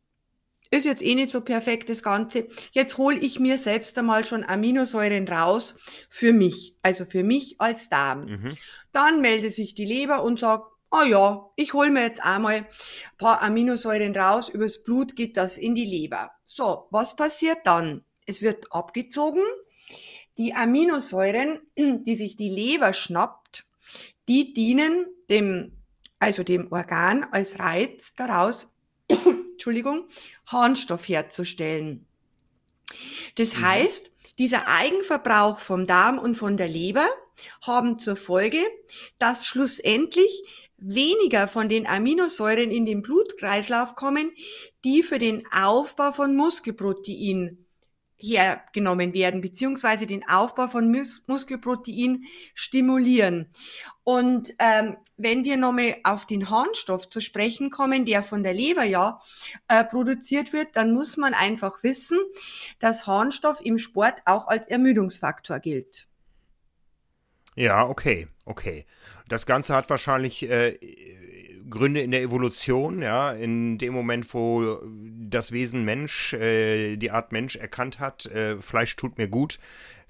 ist 0.73 0.85
jetzt 0.85 1.03
eh 1.03 1.15
nicht 1.15 1.31
so 1.31 1.41
perfekt 1.41 1.89
das 1.89 2.01
Ganze. 2.01 2.47
Jetzt 2.71 2.97
hole 2.97 3.17
ich 3.17 3.39
mir 3.39 3.57
selbst 3.57 3.97
einmal 3.97 4.25
schon 4.25 4.43
Aminosäuren 4.43 5.27
raus 5.27 5.75
für 6.09 6.33
mich, 6.33 6.75
also 6.81 7.05
für 7.05 7.23
mich 7.23 7.55
als 7.59 7.89
Darm. 7.89 8.25
Mhm. 8.25 8.57
Dann 8.91 9.21
meldet 9.21 9.53
sich 9.53 9.75
die 9.75 9.85
Leber 9.85 10.23
und 10.23 10.39
sagt, 10.39 10.65
ah 10.89 11.01
oh 11.01 11.05
ja, 11.05 11.49
ich 11.55 11.73
hole 11.73 11.91
mir 11.91 12.01
jetzt 12.01 12.23
einmal 12.23 12.55
ein 12.55 12.67
paar 13.17 13.41
Aminosäuren 13.41 14.15
raus, 14.15 14.49
übers 14.49 14.83
Blut 14.83 15.15
geht 15.15 15.37
das 15.37 15.57
in 15.57 15.75
die 15.75 15.85
Leber. 15.85 16.31
So, 16.43 16.87
was 16.91 17.15
passiert 17.15 17.59
dann? 17.65 18.03
Es 18.25 18.41
wird 18.41 18.71
abgezogen. 18.71 19.41
Die 20.37 20.53
Aminosäuren, 20.53 21.59
die 21.77 22.15
sich 22.15 22.35
die 22.35 22.49
Leber 22.49 22.93
schnappt, 22.93 23.65
die 24.27 24.53
dienen 24.53 25.05
dem, 25.29 25.83
also 26.19 26.43
dem 26.43 26.71
Organ 26.71 27.23
als 27.31 27.59
Reiz 27.59 28.15
daraus, 28.15 28.69
Entschuldigung, 29.63 30.09
Harnstoff 30.47 31.07
herzustellen. 31.07 32.05
Das 33.35 33.55
mhm. 33.55 33.65
heißt, 33.65 34.11
dieser 34.37 34.67
Eigenverbrauch 34.67 35.61
vom 35.61 35.87
Darm 35.87 36.19
und 36.19 36.35
von 36.35 36.57
der 36.57 36.67
Leber 36.67 37.07
haben 37.61 37.97
zur 37.97 38.17
Folge, 38.17 38.59
dass 39.19 39.47
schlussendlich 39.47 40.43
weniger 40.75 41.47
von 41.47 41.69
den 41.69 41.87
Aminosäuren 41.87 42.71
in 42.71 42.85
den 42.85 43.01
Blutkreislauf 43.01 43.95
kommen, 43.95 44.33
die 44.83 45.01
für 45.01 45.17
den 45.17 45.45
Aufbau 45.53 46.11
von 46.11 46.35
Muskelprotein 46.35 47.62
hergenommen 48.17 49.13
werden, 49.13 49.41
beziehungsweise 49.41 50.07
den 50.07 50.27
Aufbau 50.27 50.67
von 50.67 50.91
Mus 50.91 51.23
Muskelprotein 51.27 52.23
stimulieren. 52.53 53.49
Und 54.03 54.53
ähm, 54.59 54.97
wenn 55.17 55.43
wir 55.45 55.57
nochmal 55.57 55.97
auf 56.03 56.25
den 56.25 56.49
Harnstoff 56.49 57.09
zu 57.09 57.19
sprechen 57.19 57.69
kommen, 57.69 58.05
der 58.05 58.23
von 58.23 58.43
der 58.43 58.53
Leber 58.53 58.83
ja 58.83 59.19
äh, 59.67 59.83
produziert 59.83 60.53
wird, 60.53 60.75
dann 60.75 60.93
muss 60.93 61.17
man 61.17 61.33
einfach 61.33 61.83
wissen, 61.83 62.19
dass 62.79 63.07
Harnstoff 63.07 63.59
im 63.61 63.77
Sport 63.77 64.21
auch 64.25 64.47
als 64.47 64.67
Ermüdungsfaktor 64.67 65.59
gilt. 65.59 66.07
Ja, 67.55 67.87
okay, 67.87 68.27
okay. 68.45 68.85
Das 69.27 69.45
Ganze 69.45 69.75
hat 69.75 69.89
wahrscheinlich 69.89 70.49
äh, 70.49 70.77
Gründe 71.69 72.01
in 72.01 72.11
der 72.11 72.21
Evolution, 72.21 73.01
ja, 73.01 73.31
in 73.31 73.77
dem 73.77 73.93
Moment, 73.93 74.33
wo 74.33 74.79
das 75.29 75.51
Wesen 75.51 75.85
Mensch, 75.85 76.33
äh, 76.33 76.97
die 76.97 77.11
Art 77.11 77.31
Mensch 77.31 77.55
erkannt 77.55 77.99
hat, 77.99 78.25
äh, 78.27 78.59
Fleisch 78.61 78.95
tut 78.95 79.17
mir 79.17 79.27
gut, 79.27 79.59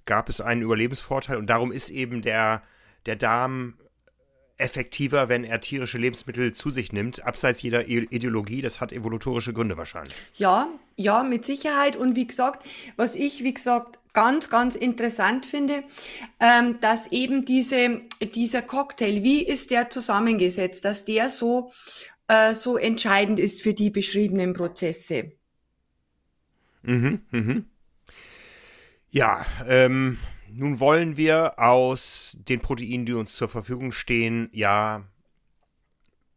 gab 0.05 0.29
es 0.29 0.41
einen 0.41 0.61
Überlebensvorteil 0.61 1.37
und 1.37 1.47
darum 1.47 1.71
ist 1.71 1.89
eben 1.89 2.21
der, 2.21 2.61
der 3.05 3.15
Darm 3.15 3.75
effektiver, 4.57 5.29
wenn 5.29 5.43
er 5.43 5.61
tierische 5.61 5.97
Lebensmittel 5.97 6.53
zu 6.53 6.69
sich 6.69 6.93
nimmt, 6.93 7.25
abseits 7.25 7.61
jeder 7.61 7.87
Ideologie. 7.87 8.61
Das 8.61 8.79
hat 8.79 8.93
evolutorische 8.93 9.53
Gründe 9.53 9.77
wahrscheinlich. 9.77 10.15
Ja, 10.35 10.67
ja, 10.95 11.23
mit 11.23 11.43
Sicherheit. 11.43 11.95
Und 11.95 12.15
wie 12.15 12.27
gesagt, 12.27 12.65
was 12.95 13.15
ich, 13.15 13.43
wie 13.43 13.53
gesagt, 13.53 13.99
ganz, 14.13 14.49
ganz 14.49 14.75
interessant 14.75 15.45
finde, 15.45 15.83
ähm, 16.39 16.79
dass 16.79 17.11
eben 17.11 17.45
diese, 17.45 18.01
dieser 18.33 18.61
Cocktail, 18.61 19.23
wie 19.23 19.43
ist 19.43 19.71
der 19.71 19.89
zusammengesetzt, 19.89 20.85
dass 20.85 21.05
der 21.05 21.29
so, 21.29 21.71
äh, 22.27 22.55
so 22.55 22.77
entscheidend 22.77 23.39
ist 23.39 23.61
für 23.61 23.73
die 23.73 23.89
beschriebenen 23.89 24.53
Prozesse. 24.53 25.33
Mhm, 26.83 27.21
mhm. 27.31 27.65
Ja, 29.09 29.45
ähm, 29.67 30.17
nun 30.49 30.79
wollen 30.79 31.17
wir 31.17 31.57
aus 31.57 32.37
den 32.47 32.61
Proteinen, 32.61 33.05
die 33.05 33.13
uns 33.13 33.35
zur 33.35 33.47
Verfügung 33.47 33.91
stehen, 33.91 34.49
ja 34.53 35.07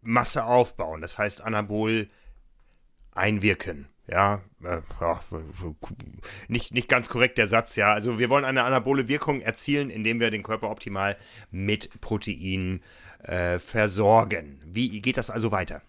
Masse 0.00 0.44
aufbauen. 0.44 1.00
Das 1.00 1.18
heißt, 1.18 1.42
anabol 1.42 2.08
einwirken. 3.12 3.88
Ja, 4.08 4.40
äh, 4.62 4.80
nicht, 6.48 6.72
nicht 6.72 6.88
ganz 6.88 7.08
korrekt 7.08 7.38
der 7.38 7.48
Satz, 7.48 7.74
ja. 7.74 7.92
Also 7.92 8.18
wir 8.18 8.30
wollen 8.30 8.44
eine 8.44 8.62
anabole 8.62 9.08
Wirkung 9.08 9.40
erzielen, 9.40 9.90
indem 9.90 10.20
wir 10.20 10.30
den 10.30 10.44
Körper 10.44 10.70
optimal 10.70 11.16
mit 11.50 12.00
Proteinen 12.00 12.82
äh, 13.24 13.58
versorgen. 13.58 14.60
Wie 14.64 15.00
geht 15.00 15.16
das 15.16 15.30
also 15.30 15.50
weiter? 15.50 15.82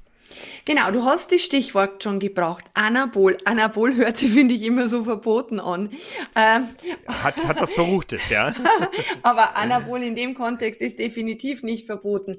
Genau, 0.65 0.91
du 0.91 1.05
hast 1.05 1.31
das 1.31 1.41
Stichwort 1.41 2.03
schon 2.03 2.19
gebracht. 2.19 2.65
Anabol. 2.73 3.37
Anabol 3.45 3.95
hört 3.95 4.17
sich, 4.17 4.31
finde 4.31 4.53
ich, 4.53 4.63
immer 4.63 4.89
so 4.89 5.03
verboten 5.03 5.59
an. 5.59 5.91
Ähm, 6.35 6.67
hat, 7.07 7.45
hat 7.45 7.61
was 7.61 7.73
Verruchtes, 7.73 8.29
ja. 8.29 8.53
Aber 9.23 9.55
Anabol 9.55 10.03
in 10.03 10.15
dem 10.15 10.33
Kontext 10.33 10.81
ist 10.81 10.99
definitiv 10.99 11.63
nicht 11.63 11.85
verboten. 11.85 12.37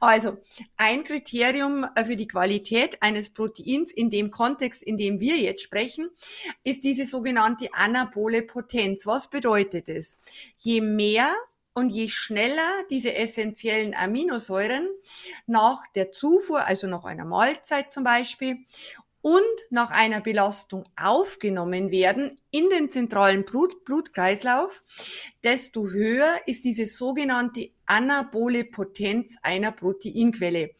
Also, 0.00 0.38
ein 0.76 1.04
Kriterium 1.04 1.86
äh, 1.94 2.04
für 2.04 2.16
die 2.16 2.26
Qualität 2.26 3.00
eines 3.00 3.30
Proteins 3.30 3.92
in 3.92 4.10
dem 4.10 4.30
Kontext, 4.30 4.82
in 4.82 4.98
dem 4.98 5.20
wir 5.20 5.36
jetzt 5.36 5.62
sprechen, 5.62 6.10
ist 6.64 6.82
diese 6.82 7.06
sogenannte 7.06 7.68
anabole 7.74 8.42
Potenz. 8.42 9.06
Was 9.06 9.30
bedeutet 9.30 9.88
es? 9.88 10.18
Je 10.58 10.80
mehr 10.80 11.32
und 11.74 11.90
je 11.90 12.08
schneller 12.08 12.70
diese 12.90 13.14
essentiellen 13.14 13.94
Aminosäuren 13.94 14.88
nach 15.46 15.86
der 15.94 16.10
Zufuhr, 16.10 16.64
also 16.66 16.86
nach 16.86 17.04
einer 17.04 17.24
Mahlzeit 17.24 17.92
zum 17.92 18.04
Beispiel, 18.04 18.64
und 19.20 19.42
nach 19.70 19.90
einer 19.90 20.20
Belastung 20.20 20.84
aufgenommen 20.96 21.90
werden 21.90 22.40
in 22.50 22.70
den 22.70 22.88
zentralen 22.88 23.44
Blut 23.44 23.84
Blutkreislauf, 23.84 24.82
desto 25.42 25.88
höher 25.88 26.40
ist 26.46 26.64
diese 26.64 26.86
sogenannte 26.86 27.70
anabole 27.86 28.64
Potenz 28.64 29.36
einer 29.42 29.72
Proteinquelle. 29.72 30.70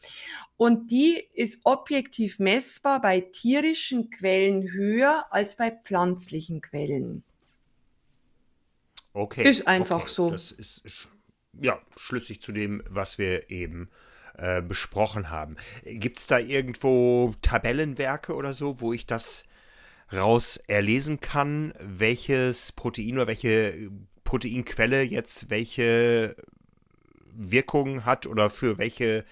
Und 0.57 0.89
die 0.91 1.23
ist 1.33 1.59
objektiv 1.63 2.39
messbar 2.39 3.01
bei 3.01 3.21
tierischen 3.21 4.09
Quellen 4.09 4.71
höher 4.71 5.25
als 5.31 5.55
bei 5.55 5.71
pflanzlichen 5.71 6.61
Quellen. 6.61 7.23
Okay. 9.13 9.49
Ist 9.49 9.67
einfach 9.67 10.01
okay. 10.03 10.09
so. 10.09 10.31
Das 10.31 10.51
ist 10.51 11.09
ja 11.61 11.79
schlüssig 11.97 12.41
zu 12.41 12.51
dem, 12.51 12.83
was 12.87 13.17
wir 13.17 13.49
eben 13.49 13.89
äh, 14.37 14.61
besprochen 14.61 15.29
haben. 15.29 15.57
Gibt 15.83 16.19
es 16.19 16.27
da 16.27 16.39
irgendwo 16.39 17.33
Tabellenwerke 17.41 18.35
oder 18.35 18.53
so, 18.53 18.81
wo 18.81 18.93
ich 18.93 19.05
das 19.05 19.45
raus 20.13 20.57
erlesen 20.67 21.19
kann, 21.19 21.73
welches 21.79 22.71
Protein 22.71 23.15
oder 23.15 23.27
welche 23.27 23.91
Proteinquelle 24.23 25.01
jetzt 25.03 25.49
welche 25.49 26.35
Wirkung 27.33 28.05
hat 28.05 28.27
oder 28.27 28.49
für 28.49 28.77
welche 28.77 29.23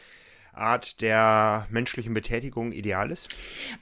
Art 0.57 1.01
der 1.01 1.67
menschlichen 1.69 2.13
Betätigung 2.13 2.71
ideal 2.71 3.11
ist? 3.11 3.29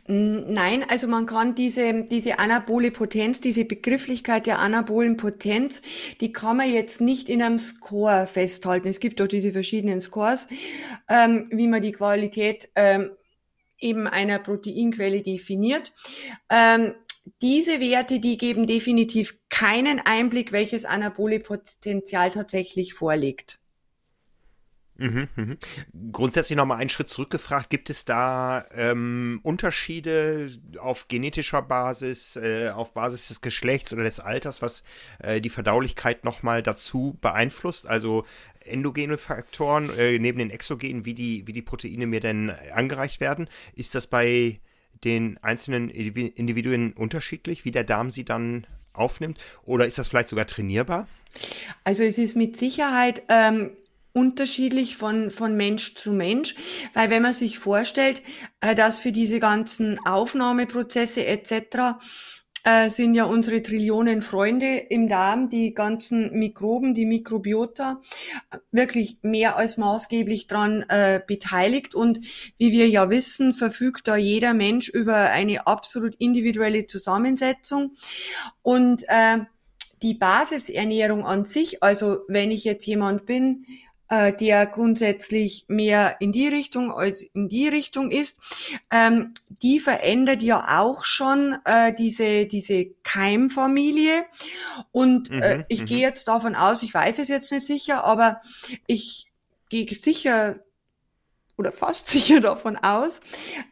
Nein, 0.07 0.83
also 0.89 1.07
man 1.07 1.25
kann 1.25 1.55
diese, 1.55 2.03
diese 2.03 2.39
anabole 2.39 2.91
Potenz, 2.91 3.41
diese 3.41 3.65
Begrifflichkeit 3.65 4.47
der 4.47 4.59
anabolen 4.59 5.17
Potenz, 5.17 5.81
die 6.21 6.31
kann 6.31 6.57
man 6.57 6.71
jetzt 6.71 7.01
nicht 7.01 7.29
in 7.29 7.41
einem 7.41 7.59
Score 7.59 8.27
festhalten. 8.27 8.87
Es 8.87 8.99
gibt 8.99 9.19
doch 9.19 9.27
diese 9.27 9.51
verschiedenen 9.51 10.01
Scores, 10.01 10.47
ähm, 11.09 11.47
wie 11.51 11.67
man 11.67 11.81
die 11.81 11.91
Qualität 11.91 12.69
ähm, 12.75 13.11
eben 13.79 14.07
einer 14.07 14.39
Proteinquelle 14.39 15.21
definiert. 15.21 15.93
Ähm, 16.49 16.93
diese 17.41 17.79
Werte, 17.79 18.19
die 18.19 18.37
geben 18.37 18.67
definitiv 18.67 19.39
keinen 19.49 19.99
Einblick, 19.99 20.51
welches 20.51 20.85
anabole 20.85 21.39
Potenzial 21.39 22.29
tatsächlich 22.29 22.93
vorliegt. 22.93 23.59
Mhm, 24.97 25.27
mhm. 25.35 25.57
Grundsätzlich 26.11 26.55
nochmal 26.55 26.79
einen 26.79 26.89
Schritt 26.89 27.09
zurückgefragt, 27.09 27.69
gibt 27.69 27.89
es 27.89 28.05
da 28.05 28.65
ähm, 28.73 29.39
Unterschiede 29.43 30.49
auf 30.77 31.07
genetischer 31.07 31.61
Basis, 31.61 32.37
äh, 32.37 32.69
auf 32.69 32.93
Basis 32.93 33.27
des 33.27 33.41
Geschlechts 33.41 33.91
oder 33.91 34.03
des 34.03 34.19
Alters, 34.19 34.61
was 34.61 34.83
äh, 35.19 35.41
die 35.41 35.49
Verdaulichkeit 35.49 36.23
nochmal 36.23 36.63
dazu 36.63 37.17
beeinflusst? 37.19 37.87
Also 37.87 38.25
endogene 38.61 39.17
Faktoren 39.17 39.89
äh, 39.97 40.17
neben 40.17 40.39
den 40.39 40.49
exogenen, 40.49 41.05
wie 41.05 41.13
die, 41.13 41.45
wie 41.45 41.53
die 41.53 41.61
Proteine 41.61 42.07
mir 42.07 42.21
denn 42.21 42.51
angereicht 42.73 43.19
werden. 43.19 43.49
Ist 43.75 43.95
das 43.95 44.07
bei 44.07 44.59
den 45.03 45.37
einzelnen 45.43 45.89
Individuen 45.89 46.93
unterschiedlich, 46.93 47.65
wie 47.65 47.71
der 47.71 47.83
Darm 47.83 48.11
sie 48.11 48.23
dann 48.23 48.65
aufnimmt? 48.93 49.39
Oder 49.63 49.85
ist 49.85 49.97
das 49.97 50.07
vielleicht 50.07 50.29
sogar 50.29 50.47
trainierbar? 50.47 51.07
Also 51.83 52.03
es 52.03 52.17
ist 52.17 52.35
mit 52.35 52.55
Sicherheit 52.55 53.23
ähm, 53.29 53.71
unterschiedlich 54.15 54.95
von, 54.95 55.29
von 55.29 55.55
Mensch 55.57 55.93
zu 55.95 56.13
Mensch, 56.13 56.55
weil 56.93 57.09
wenn 57.09 57.21
man 57.21 57.33
sich 57.33 57.59
vorstellt, 57.59 58.23
äh, 58.61 58.73
dass 58.73 58.99
für 58.99 59.11
diese 59.11 59.39
ganzen 59.39 59.99
Aufnahmeprozesse 60.05 61.25
etc 61.25 61.97
äh, 62.65 62.89
sind 62.89 63.13
ja 63.13 63.25
unsere 63.25 63.61
Trillionen 63.61 64.21
Freunde 64.21 64.77
im 64.77 65.07
Darm, 65.07 65.49
die 65.49 65.73
ganzen 65.73 66.31
Mikroben, 66.37 66.93
die 66.93 67.05
Mikrobiota, 67.05 68.01
wirklich 68.71 69.19
mehr 69.21 69.57
als 69.57 69.77
maßgeblich 69.77 70.47
dran 70.47 70.83
äh, 70.89 71.21
beteiligt. 71.25 71.93
Und 71.93 72.21
wie 72.57 72.71
wir 72.71 72.89
ja 72.89 73.09
wissen, 73.09 73.53
verfügt 73.53 74.07
da 74.07 74.15
jeder 74.15 74.53
Mensch 74.53 74.89
über 74.89 75.29
eine 75.29 75.67
absolut 75.67 76.15
individuelle 76.15 76.87
Zusammensetzung. 76.87 77.95
Und 78.63 79.03
äh, 79.09 79.39
die 80.01 80.15
Basisernährung 80.15 81.25
an 81.25 81.45
sich, 81.45 81.81
also 81.83 82.19
wenn 82.27 82.51
ich 82.51 82.63
jetzt 82.63 82.85
jemand 82.85 83.25
bin, 83.25 83.65
äh, 84.09 84.33
der 84.33 84.65
grundsätzlich 84.67 85.65
mehr 85.67 86.17
in 86.19 86.31
die 86.31 86.47
Richtung 86.47 86.91
als 86.91 87.21
in 87.21 87.49
die 87.49 87.67
Richtung 87.67 88.11
ist, 88.11 88.39
ähm, 88.91 89.33
die 89.61 89.79
verändert 89.79 90.43
ja 90.43 90.81
auch 90.81 91.03
schon 91.03 91.57
äh, 91.65 91.93
diese, 91.93 92.45
diese 92.45 92.85
Keimfamilie. 93.03 94.25
Und 94.91 95.31
äh, 95.31 95.57
mhm, 95.57 95.65
ich 95.69 95.81
mhm. 95.81 95.85
gehe 95.85 95.99
jetzt 95.99 96.27
davon 96.27 96.55
aus, 96.55 96.83
ich 96.83 96.93
weiß 96.93 97.19
es 97.19 97.27
jetzt 97.29 97.51
nicht 97.51 97.65
sicher, 97.65 98.03
aber 98.03 98.41
ich 98.87 99.27
gehe 99.69 99.87
sicher 99.93 100.59
oder 101.57 101.71
fast 101.71 102.07
sicher 102.09 102.41
davon 102.41 102.77
aus, 102.77 103.21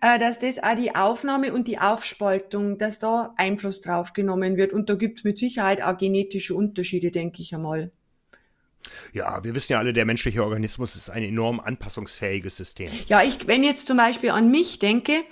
äh, 0.01 0.17
dass 0.19 0.39
das 0.39 0.61
auch 0.61 0.75
die 0.75 0.95
Aufnahme 0.95 1.53
und 1.53 1.67
die 1.67 1.79
Aufspaltung, 1.79 2.77
dass 2.77 2.99
da 2.99 3.33
Einfluss 3.37 3.81
drauf 3.81 4.13
genommen 4.13 4.57
wird. 4.57 4.73
Und 4.73 4.89
da 4.89 4.95
gibt 4.95 5.19
es 5.19 5.23
mit 5.23 5.37
Sicherheit 5.37 5.81
auch 5.81 5.97
genetische 5.97 6.55
Unterschiede, 6.55 7.11
denke 7.11 7.41
ich 7.41 7.53
einmal. 7.53 7.91
Ja, 9.13 9.43
wir 9.43 9.55
wissen 9.55 9.73
ja 9.73 9.79
alle, 9.79 9.93
der 9.93 10.05
menschliche 10.05 10.43
Organismus 10.43 10.95
ist 10.95 11.09
ein 11.09 11.23
enorm 11.23 11.59
anpassungsfähiges 11.59 12.57
System. 12.57 12.89
Ja, 13.07 13.23
ich, 13.23 13.47
wenn 13.47 13.63
jetzt 13.63 13.87
zum 13.87 13.97
Beispiel 13.97 14.31
an 14.31 14.51
mich 14.51 14.79
denke, 14.79 15.23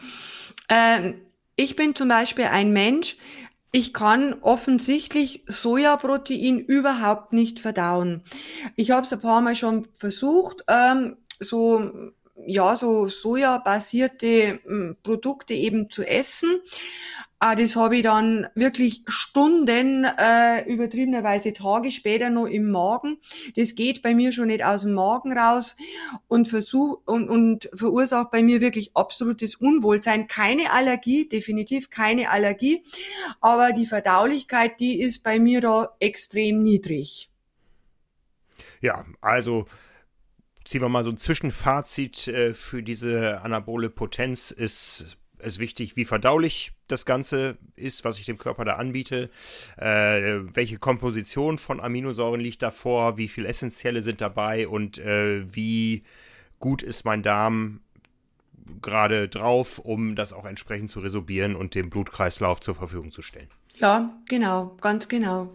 äh, 0.67 1.13
ich 1.55 1.75
bin 1.75 1.95
zum 1.95 2.07
Beispiel 2.07 2.45
ein 2.45 2.73
Mensch, 2.73 3.17
ich 3.71 3.93
kann 3.93 4.35
offensichtlich 4.41 5.43
Sojaprotein 5.47 6.59
überhaupt 6.59 7.31
nicht 7.31 7.59
verdauen. 7.59 8.23
Ich 8.75 8.91
habe 8.91 9.05
es 9.05 9.13
ein 9.13 9.21
paar 9.21 9.41
Mal 9.41 9.55
schon 9.55 9.87
versucht, 9.97 10.63
ähm, 10.67 11.17
so 11.39 12.11
ja 12.45 12.75
so 12.75 13.07
sojabasierte 13.07 14.59
hm, 14.65 14.97
Produkte 15.03 15.53
eben 15.53 15.89
zu 15.89 16.03
essen. 16.03 16.59
Ah, 17.43 17.55
das 17.55 17.75
habe 17.75 17.97
ich 17.97 18.03
dann 18.03 18.47
wirklich 18.53 19.01
Stunden, 19.07 20.03
äh, 20.03 20.63
übertriebenerweise 20.71 21.53
Tage 21.53 21.89
später 21.89 22.29
noch 22.29 22.45
im 22.45 22.69
Magen. 22.69 23.17
Das 23.55 23.73
geht 23.73 24.03
bei 24.03 24.13
mir 24.13 24.31
schon 24.31 24.45
nicht 24.45 24.63
aus 24.63 24.83
dem 24.83 24.93
Magen 24.93 25.35
raus 25.35 25.75
und, 26.27 26.47
versuch, 26.47 27.01
und, 27.05 27.29
und 27.29 27.67
verursacht 27.73 28.29
bei 28.29 28.43
mir 28.43 28.61
wirklich 28.61 28.91
absolutes 28.93 29.55
Unwohlsein. 29.55 30.27
Keine 30.27 30.71
Allergie, 30.71 31.27
definitiv 31.27 31.89
keine 31.89 32.29
Allergie, 32.29 32.83
aber 33.39 33.71
die 33.71 33.87
Verdaulichkeit, 33.87 34.79
die 34.79 35.01
ist 35.01 35.23
bei 35.23 35.39
mir 35.39 35.61
da 35.61 35.95
extrem 35.99 36.61
niedrig. 36.61 37.31
Ja, 38.81 39.03
also 39.19 39.65
ziehen 40.63 40.81
wir 40.81 40.89
mal 40.89 41.03
so 41.03 41.09
ein 41.09 41.17
Zwischenfazit 41.17 42.27
äh, 42.27 42.53
für 42.53 42.83
diese 42.83 43.41
anabole 43.41 43.89
Potenz 43.89 44.51
ist 44.51 45.17
es 45.43 45.59
wichtig, 45.59 45.95
wie 45.95 46.05
verdaulich 46.05 46.71
das 46.87 47.05
Ganze 47.05 47.57
ist, 47.75 48.03
was 48.03 48.19
ich 48.19 48.25
dem 48.25 48.37
Körper 48.37 48.65
da 48.65 48.73
anbiete, 48.73 49.29
äh, 49.77 50.39
welche 50.53 50.77
Komposition 50.77 51.57
von 51.57 51.79
Aminosäuren 51.79 52.41
liegt 52.41 52.61
davor, 52.61 53.17
wie 53.17 53.27
viel 53.27 53.45
essentielle 53.45 54.03
sind 54.03 54.21
dabei 54.21 54.67
und 54.67 54.97
äh, 54.97 55.43
wie 55.53 56.03
gut 56.59 56.83
ist 56.83 57.05
mein 57.05 57.23
Darm 57.23 57.81
gerade 58.81 59.27
drauf, 59.27 59.79
um 59.79 60.15
das 60.15 60.33
auch 60.33 60.45
entsprechend 60.45 60.89
zu 60.89 60.99
resorbieren 60.99 61.55
und 61.55 61.75
dem 61.75 61.89
Blutkreislauf 61.89 62.59
zur 62.59 62.75
Verfügung 62.75 63.11
zu 63.11 63.21
stellen. 63.21 63.49
Ja, 63.77 64.17
genau, 64.27 64.77
ganz 64.81 65.07
genau. 65.07 65.51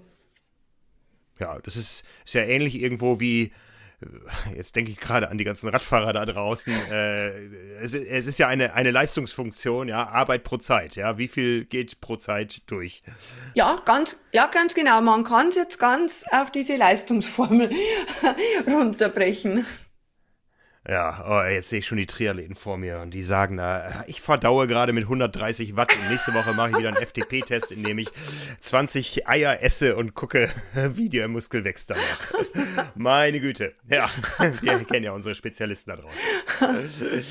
Ja, 1.39 1.59
das 1.61 1.77
ist, 1.77 2.05
ist 2.25 2.35
ja 2.35 2.43
ähnlich 2.43 2.81
irgendwo 2.81 3.21
wie 3.21 3.53
jetzt 4.55 4.77
denke 4.77 4.91
ich 4.91 4.99
gerade 4.99 5.31
an 5.31 5.39
die 5.39 5.45
ganzen 5.45 5.69
Radfahrer 5.69 6.13
da 6.13 6.25
draußen. 6.25 6.73
Äh, 6.87 7.31
es, 7.81 7.95
es, 7.95 8.27
ist 8.27 8.39
ja 8.39 8.47
eine, 8.47 8.75
eine 8.75 8.91
Leistungsfunktion, 8.91 9.89
ja, 9.89 10.07
Arbeit 10.07 10.45
pro 10.45 10.57
Zeit, 10.57 10.95
ja. 10.95 11.19
Wie 11.19 11.27
viel 11.27 11.65
geht 11.65 12.01
pro 12.01 12.17
Zeit 12.17 12.63
durch? 12.67 13.03
Ja, 13.55 13.83
ganz, 13.85 14.17
ja, 14.33 14.47
ganz 14.47 14.75
genau. 14.75 15.01
Man 15.01 15.25
kann 15.25 15.49
es 15.49 15.57
jetzt 15.57 15.79
ganz 15.79 16.25
auf 16.31 16.53
diese 16.53 16.77
Leistungsformel 16.77 17.71
runterbrechen. 18.67 19.67
Ja, 20.89 21.25
oh, 21.29 21.43
jetzt 21.49 21.71
sehe 21.71 21.81
ich 21.81 21.87
schon 21.87 21.99
die 21.99 22.07
Triathleten 22.07 22.55
vor 22.55 22.77
mir 22.77 23.01
und 23.01 23.11
die 23.11 23.25
sagen 23.25 23.57
da, 23.57 24.05
ich 24.07 24.21
verdaue 24.21 24.69
gerade 24.69 24.93
mit 24.93 25.05
130 25.05 25.75
Watt 25.75 25.93
und 25.93 26.09
nächste 26.11 26.33
Woche 26.33 26.55
mache 26.55 26.71
ich 26.71 26.79
wieder 26.79 26.89
einen 26.89 26.97
FTP-Test, 27.07 27.73
in 27.73 27.83
dem 27.83 27.99
ich 27.99 28.09
20 28.61 29.27
Eier 29.27 29.63
esse 29.63 29.97
und 29.97 30.15
gucke, 30.15 30.49
wie 30.75 31.09
der 31.09 31.27
Muskel 31.27 31.65
wächst 31.65 31.91
danach. 31.91 32.35
Meine 32.95 33.41
Güte. 33.41 33.75
Ja, 33.89 34.09
wir 34.61 34.85
kennen 34.85 35.05
ja 35.05 35.13
unsere 35.13 35.35
Spezialisten 35.35 35.91
da 35.91 35.97
draußen. 35.97 37.25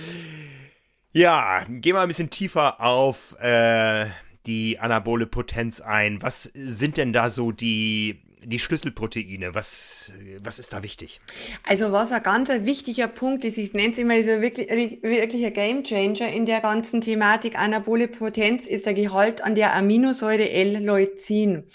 Ja, 1.14 1.64
gehen 1.70 1.96
wir 1.96 2.02
ein 2.02 2.10
bisschen 2.10 2.30
tiefer 2.30 2.82
auf 2.82 3.40
äh, 3.40 4.08
die 4.46 4.80
anabole 4.80 5.28
Potenz 5.28 5.80
ein. 5.80 6.22
Was 6.22 6.44
sind 6.44 6.98
denn 6.98 7.14
da 7.14 7.30
so 7.30 7.54
die 7.54 8.25
die 8.46 8.60
Schlüsselproteine, 8.60 9.56
was, 9.56 10.12
was 10.42 10.60
ist 10.60 10.74
da 10.74 10.84
wichtig? 10.84 11.20
Also 11.64 11.92
was 11.92 12.12
ein 12.12 12.24
ganz 12.24 12.50
wichtiger 12.50 13.08
Punkt 13.08 13.44
ist, 13.44 13.58
ich 13.58 13.74
nenne 13.74 13.92
es 13.92 13.98
immer, 13.98 14.16
ist 14.16 14.30
ein 14.30 14.42
wirklich, 14.42 14.70
wirklich 14.70 15.46
ein 15.46 15.54
Gamechanger 15.54 16.32
in 16.32 16.46
der 16.46 16.62
ganzen 16.62 17.02
Thematik 17.02 17.58
anabole 17.58 18.08
Potenz, 18.08 18.66
ist 18.66 18.86
der 18.86 18.94
Gehalt 18.94 19.42
an 19.42 19.56
der 19.56 19.76
Aminosäure 19.76 20.50
L-Leucin. 20.50 21.66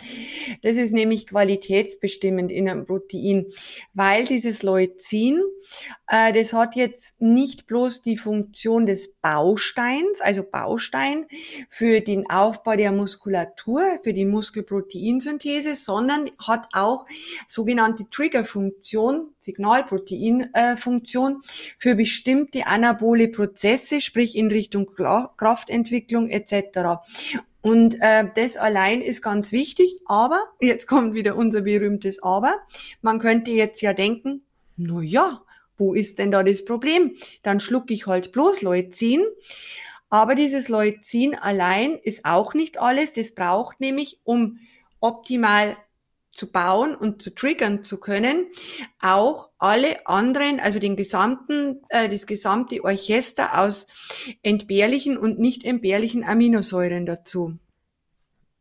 Das 0.62 0.76
ist 0.76 0.92
nämlich 0.92 1.26
qualitätsbestimmend 1.26 2.50
in 2.50 2.68
einem 2.68 2.86
Protein, 2.86 3.46
weil 3.94 4.24
dieses 4.24 4.62
Leucin, 4.62 5.42
äh, 6.06 6.32
das 6.32 6.52
hat 6.52 6.76
jetzt 6.76 7.20
nicht 7.20 7.66
bloß 7.66 8.02
die 8.02 8.16
Funktion 8.16 8.86
des 8.86 9.14
Bausteins, 9.14 10.20
also 10.20 10.42
Baustein 10.42 11.26
für 11.68 12.00
den 12.00 12.28
Aufbau 12.30 12.76
der 12.76 12.92
Muskulatur, 12.92 13.82
für 14.02 14.12
die 14.12 14.24
Muskelproteinsynthese, 14.24 15.74
sondern 15.74 16.30
hat 16.38 16.59
hat 16.60 16.68
auch 16.72 17.06
sogenannte 17.46 18.08
Triggerfunktion, 18.10 19.34
Signalproteinfunktion 19.38 21.42
für 21.78 21.94
bestimmte 21.94 22.66
anabole 22.66 23.28
Prozesse, 23.28 24.00
sprich 24.00 24.36
in 24.36 24.48
Richtung 24.48 24.86
Kraftentwicklung 25.36 26.28
etc. 26.28 27.00
Und 27.62 27.96
äh, 28.00 28.24
das 28.34 28.56
allein 28.56 29.02
ist 29.02 29.22
ganz 29.22 29.52
wichtig, 29.52 29.96
aber, 30.06 30.40
jetzt 30.60 30.86
kommt 30.86 31.14
wieder 31.14 31.36
unser 31.36 31.62
berühmtes 31.62 32.22
Aber, 32.22 32.56
man 33.02 33.18
könnte 33.18 33.50
jetzt 33.50 33.82
ja 33.82 33.92
denken, 33.92 34.42
na 34.76 35.02
ja, 35.02 35.42
wo 35.76 35.94
ist 35.94 36.18
denn 36.18 36.30
da 36.30 36.42
das 36.42 36.64
Problem? 36.64 37.14
Dann 37.42 37.60
schlucke 37.60 37.94
ich 37.94 38.06
halt 38.06 38.32
bloß 38.32 38.62
Leucin. 38.62 39.24
Aber 40.10 40.34
dieses 40.34 40.68
Leucin 40.68 41.34
allein 41.34 41.98
ist 42.02 42.24
auch 42.24 42.54
nicht 42.54 42.78
alles. 42.78 43.12
Das 43.12 43.32
braucht 43.32 43.80
nämlich, 43.80 44.20
um 44.24 44.58
optimal 45.00 45.76
zu 46.40 46.50
bauen 46.50 46.94
und 46.94 47.20
zu 47.20 47.34
triggern 47.34 47.84
zu 47.84 48.00
können, 48.00 48.46
auch 48.98 49.50
alle 49.58 50.06
anderen, 50.06 50.58
also 50.58 50.78
den 50.78 50.96
gesamten, 50.96 51.82
äh, 51.90 52.08
das 52.08 52.26
gesamte 52.26 52.82
Orchester 52.82 53.60
aus 53.60 53.86
entbehrlichen 54.42 55.18
und 55.18 55.38
nicht 55.38 55.64
entbehrlichen 55.64 56.24
Aminosäuren 56.24 57.04
dazu. 57.04 57.58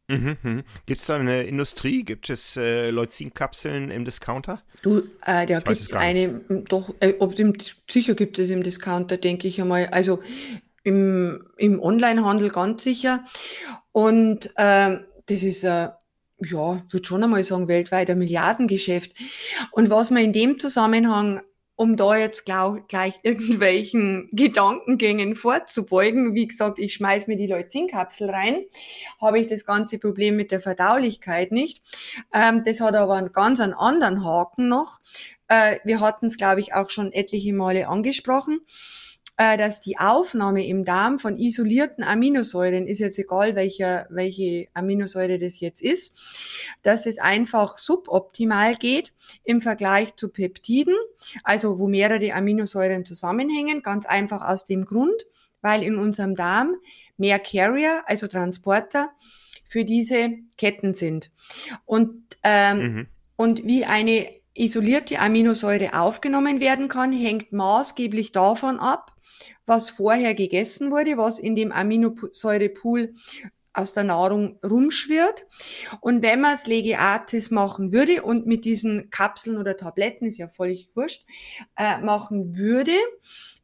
Mhm, 0.10 0.38
mhm. 0.44 0.64
Gibt 0.88 1.00
es 1.00 1.08
da 1.08 1.16
eine 1.16 1.44
Industrie? 1.44 2.04
Gibt 2.04 2.30
es 2.30 2.58
äh, 2.58 2.90
Leucinkapseln 2.90 3.92
im 3.92 4.04
Discounter? 4.04 4.62
Du, 4.82 5.04
äh, 5.26 5.46
da 5.46 5.60
gibt 5.60 5.70
es 5.70 5.94
eine, 5.94 6.42
doch, 6.68 6.94
äh, 7.00 7.14
ob 7.20 7.40
im, 7.40 7.54
sicher 7.90 8.14
gibt 8.14 8.40
es 8.40 8.50
im 8.50 8.62
Discounter, 8.62 9.16
denke 9.16 9.48
ich 9.48 9.62
einmal. 9.62 9.88
Also 9.92 10.20
im, 10.84 11.48
im 11.56 11.80
Onlinehandel 11.80 12.50
ganz 12.50 12.84
sicher. 12.84 13.24
Und 13.94 14.50
äh, 14.56 14.98
das 15.28 15.44
ist 15.44 15.64
äh, 15.64 15.90
ja, 16.42 16.82
würde 16.90 17.06
schon 17.06 17.24
einmal 17.24 17.44
sagen, 17.44 17.68
weltweit 17.68 18.10
ein 18.10 18.20
Milliardengeschäft. 18.20 19.14
Und 19.72 19.90
was 19.90 20.12
man 20.12 20.24
in 20.24 20.34
dem 20.34 20.60
Zusammenhang 20.60 21.42
um 21.80 21.96
da 21.96 22.18
jetzt 22.18 22.44
glaub, 22.44 22.90
gleich 22.90 23.14
irgendwelchen 23.24 24.28
Gedankengängen 24.34 25.34
vorzubeugen. 25.34 26.36
Wie 26.36 26.46
gesagt, 26.46 26.78
ich 26.78 26.94
schmeiß 26.96 27.28
mir 27.28 27.38
die 27.38 27.48
Leucinkapsel 27.48 28.30
rein, 28.30 28.66
habe 29.22 29.40
ich 29.40 29.48
das 29.48 29.64
ganze 29.64 29.98
Problem 29.98 30.36
mit 30.36 30.52
der 30.52 30.60
Verdaulichkeit 30.60 31.54
nicht. 31.54 31.82
Ähm, 32.34 32.64
das 32.66 32.82
hat 32.82 32.98
aber 32.98 33.14
einen 33.14 33.32
ganz 33.32 33.62
einen 33.62 33.72
anderen 33.72 34.26
Haken 34.26 34.68
noch. 34.68 35.00
Äh, 35.48 35.78
wir 35.86 36.02
hatten 36.02 36.26
es, 36.26 36.36
glaube 36.36 36.60
ich, 36.60 36.74
auch 36.74 36.90
schon 36.90 37.14
etliche 37.14 37.54
Male 37.54 37.88
angesprochen. 37.88 38.60
Äh, 39.42 39.56
dass 39.56 39.80
die 39.80 39.98
Aufnahme 39.98 40.68
im 40.68 40.84
Darm 40.84 41.18
von 41.18 41.38
isolierten 41.38 42.04
Aminosäuren, 42.04 42.86
ist 42.88 43.00
jetzt 43.00 43.18
egal, 43.20 43.56
welcher, 43.56 44.06
welche 44.10 44.68
Aminosäure 44.74 45.40
das 45.40 45.62
jetzt 45.62 45.82
ist, 45.82 46.14
dass 46.84 47.06
es 47.06 47.20
einfach 47.20 47.78
suboptimal 47.78 48.76
geht 48.76 49.14
im 49.46 49.62
Vergleich 49.62 50.14
zu 50.18 50.28
Peptiden, 50.28 50.94
also 51.46 51.80
wo 51.80 51.88
mehrere 51.88 52.34
Aminosäuren 52.34 53.06
zusammenhängen, 53.06 53.82
ganz 53.82 54.06
einfach 54.06 54.46
aus 54.46 54.66
dem 54.66 54.84
Grund, 54.84 55.26
weil 55.62 55.84
in 55.84 55.98
unserem 55.98 56.36
Darm 56.36 56.76
mehr 57.16 57.40
Carrier, 57.40 58.04
also 58.08 58.28
Transporter, 58.28 59.10
für 59.64 59.86
diese 59.86 60.32
Ketten 60.58 60.94
sind. 60.94 61.32
Und, 61.86 62.26
ähm, 62.44 62.78
mhm. 62.78 63.08
und 63.38 63.66
wie 63.66 63.86
eine 63.86 64.38
isolierte 64.54 65.20
Aminosäure 65.20 65.98
aufgenommen 65.98 66.60
werden 66.60 66.90
kann, 66.90 67.14
hängt 67.14 67.54
maßgeblich 67.54 68.34
davon 68.34 68.80
ab, 68.80 69.14
was 69.70 69.90
vorher 69.90 70.34
gegessen 70.34 70.92
wurde, 70.92 71.18
was 71.18 71.40
in 71.40 71.56
dem 71.56 71.72
Aminosäurepool 71.72 73.14
aus 73.74 73.94
der 73.94 74.04
Nahrung 74.04 74.60
rumschwirrt. 74.64 75.46
Und 76.02 76.22
wenn 76.22 76.42
man 76.42 76.54
es 76.54 76.68
Legeatis 76.68 77.52
machen 77.52 77.94
würde 77.94 78.24
und 78.24 78.46
mit 78.46 78.66
diesen 78.66 79.10
Kapseln 79.10 79.58
oder 79.58 79.78
Tabletten, 79.78 80.26
ist 80.26 80.38
ja 80.38 80.50
völlig 80.50 80.90
wurscht, 80.96 81.26
äh, 81.78 82.00
machen 82.00 82.58
würde, 82.58 82.92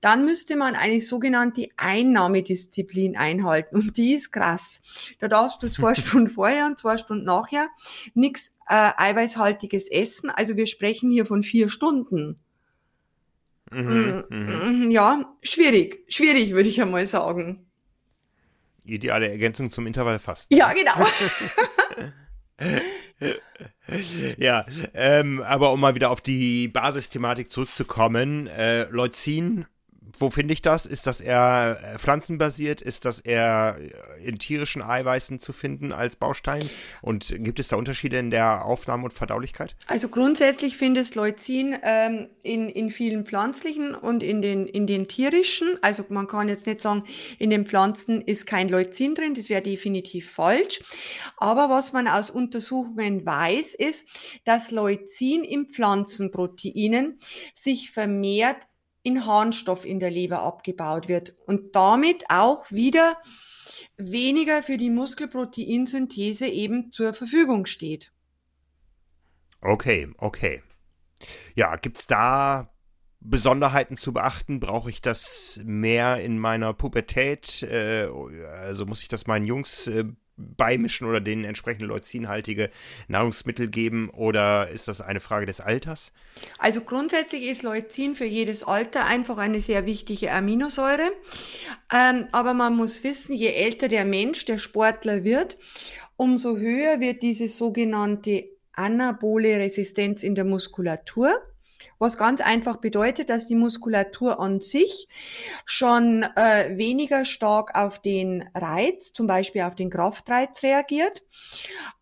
dann 0.01 0.25
müsste 0.25 0.55
man 0.55 0.75
eine 0.75 1.01
sogenannte 1.01 1.67
Einnahmedisziplin 1.77 3.17
einhalten. 3.17 3.75
Und 3.75 3.97
die 3.97 4.13
ist 4.13 4.31
krass. 4.31 4.81
Da 5.19 5.27
darfst 5.27 5.63
du 5.63 5.69
zwei 5.69 5.95
Stunden 5.95 6.27
vorher 6.27 6.67
und 6.67 6.79
zwei 6.79 6.97
Stunden 6.97 7.25
nachher 7.25 7.67
nichts 8.13 8.53
äh, 8.69 8.91
eiweißhaltiges 8.95 9.89
essen. 9.89 10.29
Also 10.29 10.55
wir 10.55 10.67
sprechen 10.67 11.11
hier 11.11 11.25
von 11.25 11.43
vier 11.43 11.69
Stunden. 11.69 12.39
Mhm, 13.75 14.23
mm, 14.29 14.89
ja, 14.89 15.35
schwierig. 15.43 16.05
Schwierig, 16.07 16.51
würde 16.53 16.69
ich 16.69 16.81
einmal 16.81 17.05
sagen. 17.05 17.69
Ideale 18.85 19.29
Ergänzung 19.29 19.69
zum 19.69 19.85
Intervallfasten. 19.85 20.55
Ja, 20.55 20.71
genau. 20.71 20.93
ja, 24.37 24.65
ähm, 24.93 25.41
aber 25.41 25.73
um 25.73 25.81
mal 25.81 25.93
wieder 25.93 26.09
auf 26.09 26.21
die 26.21 26.69
Basisthematik 26.69 27.51
zurückzukommen, 27.51 28.47
äh, 28.47 28.83
Leucin 28.85 29.65
wo 30.19 30.29
finde 30.29 30.53
ich 30.53 30.61
das? 30.61 30.85
Ist 30.85 31.07
das 31.07 31.21
eher 31.21 31.79
äh, 31.81 31.97
pflanzenbasiert? 31.97 32.81
Ist 32.81 33.05
das 33.05 33.19
eher 33.19 33.77
äh, 33.79 34.27
in 34.27 34.39
tierischen 34.39 34.81
Eiweißen 34.81 35.39
zu 35.39 35.53
finden 35.53 35.91
als 35.91 36.15
Baustein? 36.15 36.69
Und 37.01 37.33
gibt 37.43 37.59
es 37.59 37.67
da 37.67 37.75
Unterschiede 37.75 38.17
in 38.17 38.31
der 38.31 38.65
Aufnahme 38.65 39.05
und 39.05 39.13
Verdaulichkeit? 39.13 39.75
Also 39.87 40.09
grundsätzlich 40.09 40.77
findest 40.77 41.15
Leucin 41.15 41.77
ähm, 41.83 42.29
in, 42.43 42.69
in 42.69 42.89
vielen 42.89 43.25
pflanzlichen 43.25 43.95
und 43.95 44.23
in 44.23 44.41
den, 44.41 44.67
in 44.67 44.87
den 44.87 45.07
tierischen. 45.07 45.77
Also 45.81 46.05
man 46.09 46.27
kann 46.27 46.49
jetzt 46.49 46.67
nicht 46.67 46.81
sagen, 46.81 47.03
in 47.39 47.49
den 47.49 47.65
Pflanzen 47.65 48.21
ist 48.21 48.45
kein 48.45 48.69
Leucin 48.69 49.15
drin, 49.15 49.33
das 49.33 49.49
wäre 49.49 49.61
definitiv 49.61 50.31
falsch. 50.31 50.79
Aber 51.37 51.69
was 51.69 51.93
man 51.93 52.07
aus 52.07 52.29
Untersuchungen 52.29 53.25
weiß, 53.25 53.75
ist, 53.75 54.07
dass 54.45 54.71
Leucin 54.71 55.43
in 55.43 55.67
Pflanzenproteinen 55.67 57.19
sich 57.53 57.91
vermehrt 57.91 58.67
in 59.05 59.25
Harnstoff 59.25 59.85
in 59.85 59.99
der 59.99 60.09
Leber 60.09 60.41
abgebaut 60.41 61.07
wird 61.07 61.35
und 61.45 61.75
damit 61.75 62.25
auch 62.29 62.71
wieder 62.71 63.15
weniger 63.97 64.63
für 64.63 64.77
die 64.77 64.89
Muskelproteinsynthese 64.89 66.47
eben 66.47 66.91
zur 66.91 67.13
Verfügung 67.13 67.67
steht. 67.67 68.11
Okay, 69.61 70.09
okay. 70.17 70.61
Ja, 71.55 71.75
gibt 71.75 71.99
es 71.99 72.07
da 72.07 72.73
Besonderheiten 73.19 73.95
zu 73.95 74.11
beachten? 74.11 74.59
Brauche 74.59 74.89
ich 74.89 75.01
das 75.01 75.61
mehr 75.63 76.17
in 76.21 76.39
meiner 76.39 76.73
Pubertät? 76.73 77.63
Äh, 77.63 78.07
also 78.59 78.85
muss 78.85 79.01
ich 79.01 79.07
das 79.07 79.27
meinen 79.27 79.45
Jungs 79.45 79.87
äh, 79.87 80.05
beimischen 80.37 81.07
oder 81.07 81.21
denen 81.21 81.45
entsprechende 81.45 81.85
leucinhaltige 81.85 82.69
Nahrungsmittel 83.07 83.67
geben 83.67 84.09
oder 84.09 84.69
ist 84.69 84.87
das 84.87 85.01
eine 85.01 85.19
Frage 85.19 85.45
des 85.45 85.61
Alters? 85.61 86.11
Also 86.57 86.81
grundsätzlich 86.81 87.43
ist 87.43 87.63
Leucin 87.63 88.15
für 88.15 88.25
jedes 88.25 88.63
Alter 88.63 89.05
einfach 89.05 89.37
eine 89.37 89.61
sehr 89.61 89.85
wichtige 89.85 90.31
Aminosäure. 90.31 91.11
Ähm, 91.93 92.27
aber 92.31 92.53
man 92.53 92.75
muss 92.75 93.03
wissen, 93.03 93.33
je 93.33 93.53
älter 93.53 93.87
der 93.87 94.05
Mensch, 94.05 94.45
der 94.45 94.57
Sportler 94.57 95.23
wird, 95.23 95.57
umso 96.17 96.57
höher 96.57 96.99
wird 96.99 97.23
diese 97.23 97.47
sogenannte 97.47 98.45
anabole 98.73 99.57
Resistenz 99.57 100.23
in 100.23 100.35
der 100.35 100.45
Muskulatur 100.45 101.41
was 101.99 102.17
ganz 102.17 102.41
einfach 102.41 102.77
bedeutet, 102.77 103.29
dass 103.29 103.47
die 103.47 103.55
Muskulatur 103.55 104.39
an 104.39 104.61
sich 104.61 105.07
schon 105.65 106.23
äh, 106.23 106.77
weniger 106.77 107.25
stark 107.25 107.75
auf 107.75 108.01
den 108.01 108.49
Reiz, 108.53 109.13
zum 109.13 109.27
Beispiel 109.27 109.61
auf 109.61 109.75
den 109.75 109.89
Kraftreiz 109.89 110.63
reagiert 110.63 111.23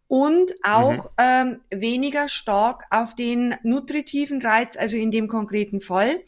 und 0.08 0.53
auch 0.63 1.06
mhm. 1.06 1.10
ähm, 1.17 1.62
weniger 1.71 2.27
stark 2.27 2.84
auf 2.91 3.15
den 3.15 3.56
nutritiven 3.63 4.41
Reiz, 4.41 4.77
also 4.77 4.95
in 4.97 5.12
dem 5.12 5.27
konkreten 5.27 5.82
Fall 5.82 6.23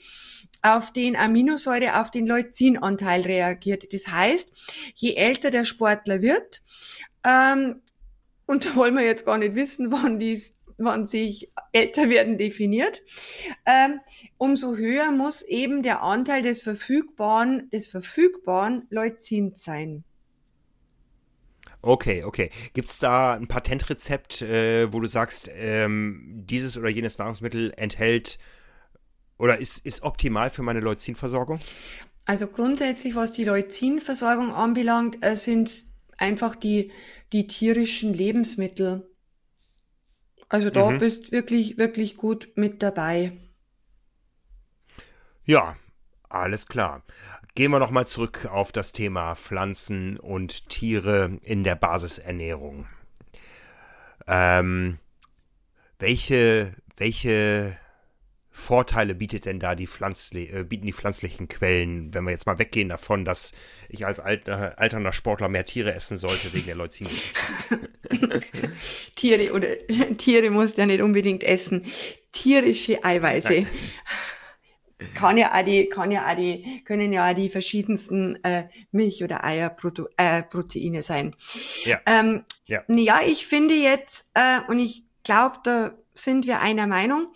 auf 0.62 0.92
den 0.92 1.16
Aminosäure, 1.16 2.02
auf 2.02 2.10
den 2.10 2.26
Leucinanteil 2.26 3.22
reagiert. 3.22 3.94
Das 3.94 4.08
heißt, 4.08 4.94
je 4.96 5.14
älter 5.14 5.52
der 5.52 5.66
Sportler 5.66 6.24
wird, 6.24 6.64
ähm, 7.24 7.82
und 8.48 8.66
da 8.66 8.76
wollen 8.76 8.96
wir 8.96 9.04
jetzt 9.04 9.26
gar 9.26 9.38
nicht 9.38 9.56
wissen, 9.56 9.92
wann 9.92 10.20
dies 10.20 10.56
wann 10.78 11.06
sich 11.06 11.52
älter 11.72 12.10
werden 12.10 12.38
definiert, 12.38 13.02
ähm, 13.66 14.00
umso 14.38 14.76
höher 14.76 15.12
muss 15.12 15.42
eben 15.42 15.84
der 15.84 16.02
Anteil 16.02 16.42
des 16.42 16.62
verfügbaren, 16.62 17.70
des 17.72 17.88
verfügbaren 17.88 18.88
Leucins 18.90 19.64
sein. 19.64 20.04
Okay, 21.82 22.24
okay. 22.24 22.50
Gibt 22.74 22.90
es 22.90 22.98
da 22.98 23.36
ein 23.36 23.48
Patentrezept, 23.48 24.42
äh, 24.42 24.92
wo 24.92 25.00
du 25.00 25.08
sagst, 25.08 25.52
ähm, 25.54 26.44
dieses 26.48 26.78
oder 26.78 26.90
jenes 26.90 27.20
Nahrungsmittel 27.20 27.74
enthält 27.78 28.40
oder 29.38 29.60
ist, 29.60 29.86
ist 29.86 30.02
optimal 30.02 30.50
für 30.50 30.64
meine 30.64 30.80
Leucinversorgung? 30.80 31.60
Also 32.26 32.48
grundsätzlich, 32.48 33.14
was 33.14 33.32
die 33.32 33.44
Leucinversorgung 33.44 34.52
anbelangt, 34.52 35.24
äh, 35.24 35.36
sind 35.36 35.86
einfach 36.18 36.56
die, 36.56 36.92
die 37.32 37.46
tierischen 37.46 38.14
Lebensmittel. 38.14 39.08
Also 40.50 40.70
da 40.70 40.90
mhm. 40.90 41.00
bist 41.00 41.32
wirklich, 41.32 41.78
wirklich 41.78 42.18
gut 42.18 42.50
mit 42.56 42.82
dabei. 42.84 43.34
Ja, 45.44 45.76
alles 46.30 46.68
klar. 46.68 47.04
Gehen 47.56 47.72
wir 47.72 47.80
nochmal 47.80 48.08
zurück 48.08 48.48
auf 48.52 48.72
das 48.72 48.92
Thema 48.92 49.36
Pflanzen 49.36 50.18
und 50.20 50.70
Tiere 50.70 51.38
in 51.42 51.64
der 51.64 51.76
Basisernährung. 51.76 52.88
Ähm, 54.28 55.00
welche, 56.00 56.74
welche 56.98 57.78
Vorteile 58.58 59.16
bietet 59.16 59.46
denn 59.46 59.60
da 59.60 59.76
die 59.76 59.86
Pflanzli 59.86 60.46
äh, 60.46 60.64
bieten 60.64 60.86
die 60.86 60.94
pflanzlichen 60.94 61.50
Quellen, 61.50 62.14
wenn 62.14 62.24
wir 62.24 62.32
jetzt 62.32 62.46
mal 62.46 62.58
weggehen 62.58 62.88
davon, 62.88 63.26
dass 63.26 63.52
ich 63.90 64.06
als 64.06 64.22
alter, 64.22 64.80
alternder 64.80 65.12
Sportler 65.12 65.50
mehr 65.50 65.66
Tiere 65.66 65.94
essen 65.94 66.18
sollte 66.18 66.54
wegen 66.54 66.66
der 66.66 66.76
Leucin. 66.76 67.06
Tiere 69.16 69.52
oder 69.52 69.68
Tiere 70.18 70.52
musst 70.52 70.78
ja 70.78 70.86
nicht 70.86 71.02
unbedingt 71.02 71.44
essen. 71.44 71.86
Tierische 72.32 73.04
Eiweiße. 73.04 73.54
Nein. 73.54 73.68
Kann 75.16 75.38
ja 75.38 75.54
auch 75.54 75.66
die, 75.66 75.90
kann 75.90 76.10
ja 76.10 76.26
auch 76.26 76.38
die, 76.38 76.82
können 76.86 77.12
ja 77.12 77.30
auch 77.30 77.36
die 77.36 77.50
verschiedensten 77.50 78.42
äh, 78.46 78.70
Milch- 78.92 79.22
oder 79.22 79.44
Eierproteine 79.44 80.98
äh, 80.98 81.04
sein. 81.04 81.36
Ja. 81.84 82.00
Ähm, 82.06 82.46
ja. 82.66 82.82
ja, 82.88 83.20
ich 83.28 83.46
finde 83.46 83.76
jetzt, 83.76 84.32
äh, 84.34 84.62
und 84.70 84.80
ich 84.80 85.04
glaube, 85.26 85.58
da 85.66 85.92
sind 86.16 86.48
wir 86.48 86.62
einer 86.62 86.88
Meinung, 86.88 87.28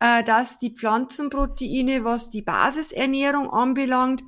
äh, 0.00 0.22
dass 0.22 0.58
die 0.58 0.74
Pflanzenproteine, 0.74 2.04
was 2.04 2.30
die 2.30 2.42
Basisernährung 2.42 3.50
anbelangt, 3.50 4.22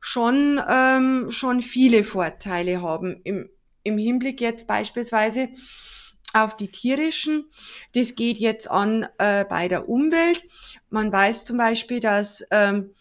schon, 0.00 0.60
ähm, 0.68 1.30
schon 1.30 1.62
viele 1.62 2.04
Vorteile 2.04 2.82
haben. 2.82 3.20
Im, 3.24 3.48
Im 3.82 3.98
Hinblick 3.98 4.40
jetzt 4.40 4.66
beispielsweise 4.66 5.48
auf 6.32 6.56
die 6.56 6.68
tierischen. 6.68 7.50
Das 7.94 8.14
geht 8.14 8.38
jetzt 8.38 8.70
an 8.70 9.08
äh, 9.18 9.44
bei 9.44 9.68
der 9.68 9.88
Umwelt. 9.88 10.44
Man 10.90 11.10
weiß 11.10 11.44
zum 11.44 11.56
Beispiel, 11.56 12.00
dass 12.00 12.44
ähm, 12.50 12.94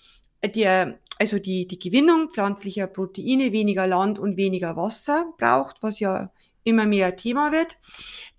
der, 0.44 1.00
also 1.20 1.40
die, 1.40 1.68
die 1.68 1.80
Gewinnung 1.80 2.30
pflanzlicher 2.32 2.88
Proteine 2.88 3.52
weniger 3.52 3.88
Land 3.88 4.20
und 4.20 4.38
weniger 4.38 4.76
Wasser 4.78 5.34
braucht, 5.38 5.82
was 5.82 6.00
ja 6.00 6.32
immer 6.66 6.86
mehr 6.86 7.16
Thema 7.16 7.54
wird, 7.54 7.78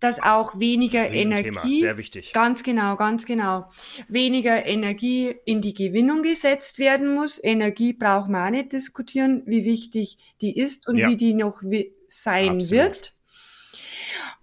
dass 0.00 0.22
auch 0.22 0.60
weniger 0.60 1.10
Energie, 1.10 1.80
sehr 1.80 1.96
wichtig. 1.96 2.32
Ganz 2.34 2.62
genau, 2.62 2.96
ganz 2.96 3.24
genau. 3.24 3.70
Weniger 4.08 4.66
Energie 4.66 5.34
in 5.46 5.62
die 5.62 5.72
Gewinnung 5.72 6.22
gesetzt 6.22 6.78
werden 6.78 7.14
muss. 7.14 7.42
Energie 7.42 7.94
braucht 7.94 8.28
man 8.28 8.46
auch 8.46 8.50
nicht 8.50 8.72
diskutieren, 8.72 9.42
wie 9.46 9.64
wichtig 9.64 10.18
die 10.42 10.54
ist 10.54 10.86
und 10.88 10.98
ja. 10.98 11.08
wie 11.08 11.16
die 11.16 11.32
noch 11.32 11.62
sein 12.08 12.56
Absolut. 12.56 12.70
wird. 12.70 13.12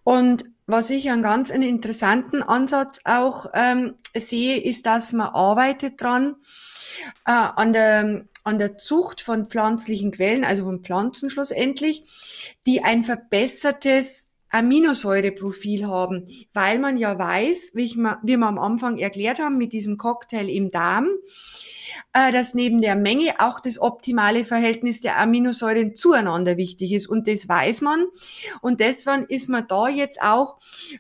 Und 0.03 0.45
was 0.65 0.89
ich 0.89 1.11
einen 1.11 1.21
ganz 1.21 1.51
einen 1.51 1.63
interessanten 1.63 2.41
Ansatz 2.41 3.01
auch 3.03 3.47
ähm, 3.53 3.95
sehe, 4.15 4.61
ist, 4.61 4.85
dass 4.85 5.13
man 5.13 5.27
arbeitet 5.27 6.01
dran 6.01 6.35
äh, 7.25 7.31
an 7.31 7.73
der 7.73 8.25
an 8.43 8.59
der 8.59 8.77
Zucht 8.77 9.21
von 9.21 9.47
pflanzlichen 9.47 10.11
Quellen, 10.11 10.43
also 10.43 10.65
von 10.65 10.83
Pflanzen 10.83 11.29
schlussendlich, 11.29 12.03
die 12.65 12.83
ein 12.83 13.03
verbessertes 13.03 14.29
Aminosäureprofil 14.53 15.87
haben, 15.87 16.27
weil 16.53 16.77
man 16.77 16.97
ja 16.97 17.17
weiß, 17.17 17.71
wie, 17.73 17.85
ich 17.85 17.95
wie 17.95 18.37
wir 18.37 18.47
am 18.47 18.59
Anfang 18.59 18.99
erklärt 18.99 19.39
haben, 19.39 19.57
mit 19.57 19.73
diesem 19.73 19.97
Cocktail 19.97 20.47
im 20.47 20.69
Darm, 20.69 21.07
äh, 22.13 22.31
dass 22.31 22.53
neben 22.53 22.79
der 22.79 22.95
Menge 22.95 23.33
auch 23.39 23.59
das 23.59 23.79
optimale 23.79 24.45
Verhältnis 24.45 25.01
der 25.01 25.17
Aminosäuren 25.17 25.95
zueinander 25.95 26.55
wichtig 26.57 26.91
ist. 26.91 27.07
Und 27.07 27.27
das 27.27 27.49
weiß 27.49 27.81
man. 27.81 28.05
Und 28.61 28.79
deswegen 28.79 29.25
ist 29.27 29.49
man 29.49 29.65
da 29.67 29.87
jetzt 29.87 30.21
auch 30.21 30.57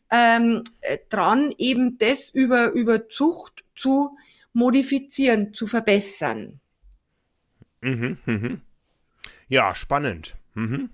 ähm, 0.09 0.63
dran, 1.09 1.53
eben 1.59 1.99
das 1.99 2.31
über, 2.31 2.71
über 2.71 3.07
Zucht 3.07 3.63
zu 3.75 4.17
modifizieren, 4.53 5.53
zu 5.53 5.67
verbessern. 5.67 6.59
Mhm, 7.81 8.17
mhm. 8.25 8.61
Ja, 9.47 9.75
spannend. 9.75 10.35
Mhm. 10.53 10.89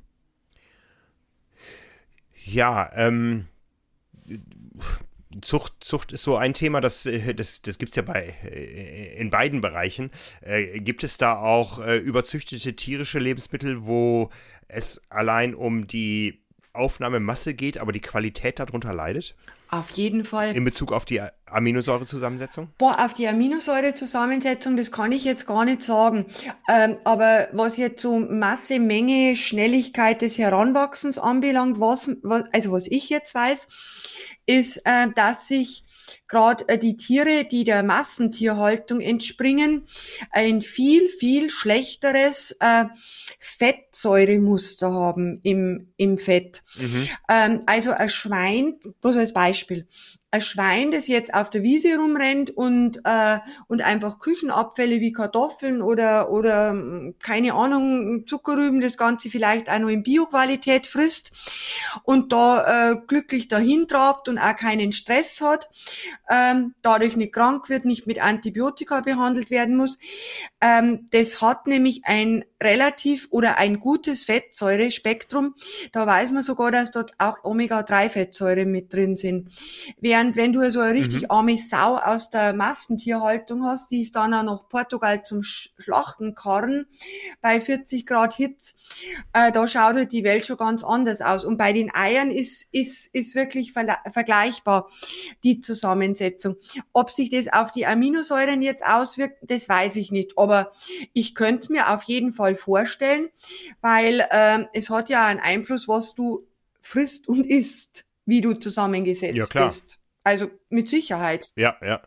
Ja, 2.45 2.91
ähm, 2.95 3.45
Zucht, 5.41 5.73
Zucht 5.79 6.11
ist 6.11 6.23
so 6.23 6.37
ein 6.37 6.53
Thema, 6.53 6.81
das, 6.81 7.05
äh, 7.05 7.35
das, 7.35 7.61
das 7.61 7.77
gibt 7.77 7.91
es 7.91 7.95
ja 7.95 8.01
bei, 8.01 8.35
äh, 8.43 9.19
in 9.19 9.29
beiden 9.29 9.61
Bereichen. 9.61 10.09
Äh, 10.41 10.79
gibt 10.79 11.03
es 11.03 11.17
da 11.17 11.37
auch 11.37 11.79
äh, 11.79 11.97
überzüchtete 11.97 12.75
tierische 12.75 13.19
Lebensmittel, 13.19 13.85
wo 13.85 14.31
es 14.67 15.03
allein 15.09 15.53
um 15.53 15.85
die 15.85 16.41
Aufnahmemasse 16.73 17.53
geht, 17.53 17.77
aber 17.77 17.91
die 17.91 17.99
Qualität 17.99 18.59
darunter 18.59 18.93
leidet? 18.93 19.35
Auf 19.71 19.91
jeden 19.91 20.25
Fall. 20.25 20.55
In 20.55 20.65
Bezug 20.65 20.91
auf 20.91 21.05
die 21.05 21.21
Aminosäurezusammensetzung? 21.45 22.69
Boah, 22.77 23.05
auf 23.05 23.13
die 23.13 23.27
Aminosäurezusammensetzung, 23.27 24.77
das 24.77 24.91
kann 24.91 25.11
ich 25.11 25.23
jetzt 25.23 25.45
gar 25.45 25.65
nicht 25.65 25.83
sagen. 25.83 26.25
Ähm, 26.67 26.97
aber 27.03 27.49
was 27.51 27.77
jetzt 27.77 28.01
so 28.01 28.19
Masse, 28.19 28.79
Menge, 28.79 29.35
Schnelligkeit 29.35 30.21
des 30.21 30.37
Heranwachsens 30.37 31.19
anbelangt, 31.19 31.79
was, 31.79 32.09
was 32.23 32.45
also 32.51 32.71
was 32.71 32.87
ich 32.87 33.09
jetzt 33.09 33.35
weiß, 33.35 33.67
ist, 34.47 34.77
äh, 34.85 35.07
dass 35.13 35.47
sich 35.47 35.83
gerade 36.27 36.67
äh, 36.67 36.77
die 36.77 36.97
Tiere, 36.97 37.45
die 37.45 37.63
der 37.63 37.83
Massentierhaltung 37.83 39.01
entspringen, 39.01 39.83
ein 40.31 40.61
viel, 40.61 41.09
viel 41.09 41.49
schlechteres 41.49 42.55
äh, 42.59 42.85
Fettsäuremuster 43.39 44.91
haben 44.91 45.39
im, 45.43 45.93
im 45.97 46.17
Fett. 46.17 46.61
Mhm. 46.77 47.07
Ähm, 47.29 47.63
also 47.65 47.91
ein 47.91 48.09
Schwein, 48.09 48.79
bloß 49.01 49.15
als 49.15 49.33
Beispiel, 49.33 49.87
ein 50.31 50.41
Schwein, 50.41 50.91
das 50.91 51.07
jetzt 51.07 51.33
auf 51.33 51.49
der 51.49 51.63
Wiese 51.63 51.95
rumrennt 51.97 52.51
und, 52.51 53.01
äh, 53.03 53.39
und 53.67 53.81
einfach 53.81 54.19
Küchenabfälle 54.19 54.99
wie 54.99 55.11
Kartoffeln 55.11 55.81
oder, 55.81 56.29
oder 56.29 56.69
hm, 56.69 57.15
keine 57.19 57.53
Ahnung, 57.53 58.27
Zuckerrüben, 58.27 58.79
das 58.79 58.97
Ganze 58.97 59.31
vielleicht 59.31 59.69
auch 59.69 59.79
noch 59.79 59.89
in 59.89 60.03
Bioqualität 60.03 60.85
frisst 60.85 61.31
und 62.03 62.31
da 62.31 62.91
äh, 62.91 62.95
glücklich 63.07 63.47
dahin 63.47 63.87
trabt 63.87 64.29
und 64.29 64.37
auch 64.37 64.55
keinen 64.55 64.91
Stress 64.91 65.41
hat, 65.41 65.69
ähm, 66.29 66.75
dadurch 66.83 67.17
nicht 67.17 67.33
krank 67.33 67.67
wird, 67.69 67.85
nicht 67.85 68.05
mit 68.05 68.21
Antibiotika 68.21 69.01
behandelt 69.01 69.49
werden 69.49 69.77
muss. 69.77 69.97
Ähm, 70.61 71.07
das 71.11 71.41
hat 71.41 71.65
nämlich 71.65 72.01
ein 72.05 72.45
relativ 72.61 73.27
oder 73.31 73.57
ein 73.57 73.79
gutes 73.79 74.23
Fettsäurespektrum. 74.25 75.55
Da 75.91 76.05
weiß 76.05 76.31
man 76.31 76.43
sogar, 76.43 76.71
dass 76.71 76.91
dort 76.91 77.13
auch 77.17 77.43
Omega-3-Fettsäuren 77.43 78.69
mit 78.69 78.93
drin 78.93 79.17
sind. 79.17 79.49
Während 79.99 80.35
wenn 80.35 80.53
du 80.53 80.69
so 80.69 80.79
eine 80.79 80.93
richtig 80.93 81.23
mhm. 81.23 81.31
arme 81.31 81.57
Sau 81.57 81.95
aus 81.95 82.29
der 82.29 82.53
Massentierhaltung 82.53 83.63
hast, 83.63 83.91
die 83.91 84.01
ist 84.01 84.15
dann 84.15 84.33
auch 84.33 84.43
nach 84.43 84.69
Portugal 84.69 85.23
zum 85.23 85.43
Schlachten 85.43 86.35
karren 86.35 86.87
bei 87.41 87.61
40 87.61 88.05
Grad 88.05 88.35
Hitze, 88.35 88.73
äh, 89.33 89.51
da 89.51 89.67
schaut 89.67 89.95
halt 89.95 90.11
die 90.11 90.23
Welt 90.23 90.45
schon 90.45 90.57
ganz 90.57 90.83
anders 90.83 91.21
aus. 91.21 91.45
Und 91.45 91.57
bei 91.57 91.73
den 91.73 91.93
Eiern 91.93 92.31
ist, 92.31 92.67
ist, 92.71 93.07
ist 93.13 93.35
wirklich 93.35 93.73
vergleichbar 93.73 94.89
die 95.43 95.59
Zusammensetzung. 95.59 96.55
Ob 96.93 97.11
sich 97.11 97.29
das 97.29 97.47
auf 97.51 97.71
die 97.71 97.85
Aminosäuren 97.85 98.61
jetzt 98.61 98.85
auswirkt, 98.85 99.37
das 99.41 99.69
weiß 99.69 99.95
ich 99.95 100.11
nicht. 100.11 100.37
Aber 100.37 100.71
ich 101.13 101.35
könnte 101.35 101.71
mir 101.71 101.93
auf 101.93 102.03
jeden 102.03 102.33
Fall 102.33 102.48
vorstellen, 102.55 103.29
weil 103.81 104.25
äh, 104.31 104.65
es 104.73 104.89
hat 104.89 105.09
ja 105.09 105.25
einen 105.25 105.39
Einfluss, 105.39 105.87
was 105.87 106.15
du 106.15 106.47
frisst 106.81 107.27
und 107.27 107.45
isst, 107.45 108.05
wie 108.25 108.41
du 108.41 108.53
zusammengesetzt 108.53 109.35
ja, 109.35 109.45
klar. 109.45 109.65
bist. 109.65 109.99
Also 110.23 110.47
mit 110.69 110.89
Sicherheit. 110.89 111.51
Ja, 111.55 111.75
ja. 111.81 112.01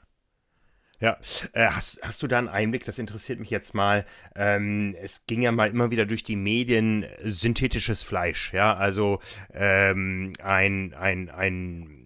Ja, 1.02 1.18
äh, 1.52 1.66
hast, 1.66 2.00
hast 2.04 2.22
du 2.22 2.28
da 2.28 2.38
einen 2.38 2.46
Einblick? 2.46 2.84
Das 2.84 3.00
interessiert 3.00 3.40
mich 3.40 3.50
jetzt 3.50 3.74
mal. 3.74 4.06
Ähm, 4.36 4.94
es 5.02 5.26
ging 5.26 5.42
ja 5.42 5.50
mal 5.50 5.68
immer 5.68 5.90
wieder 5.90 6.06
durch 6.06 6.22
die 6.22 6.36
Medien 6.36 7.02
äh, 7.02 7.28
synthetisches 7.28 8.02
Fleisch, 8.02 8.52
ja, 8.52 8.76
also 8.76 9.18
ähm, 9.52 10.32
ein, 10.40 10.94
ein, 10.94 11.28
ein 11.28 12.01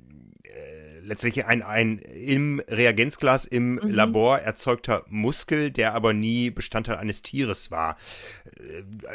letztlich 1.07 1.47
ein, 1.47 1.63
ein 1.63 1.99
im 1.99 2.61
Reagenzglas 2.69 3.45
im 3.45 3.75
mhm. 3.75 3.91
Labor 3.91 4.39
erzeugter 4.41 5.05
Muskel, 5.09 5.71
der 5.71 5.95
aber 5.95 6.13
nie 6.13 6.51
Bestandteil 6.51 6.97
eines 6.97 7.23
Tieres 7.23 7.71
war. 7.71 7.97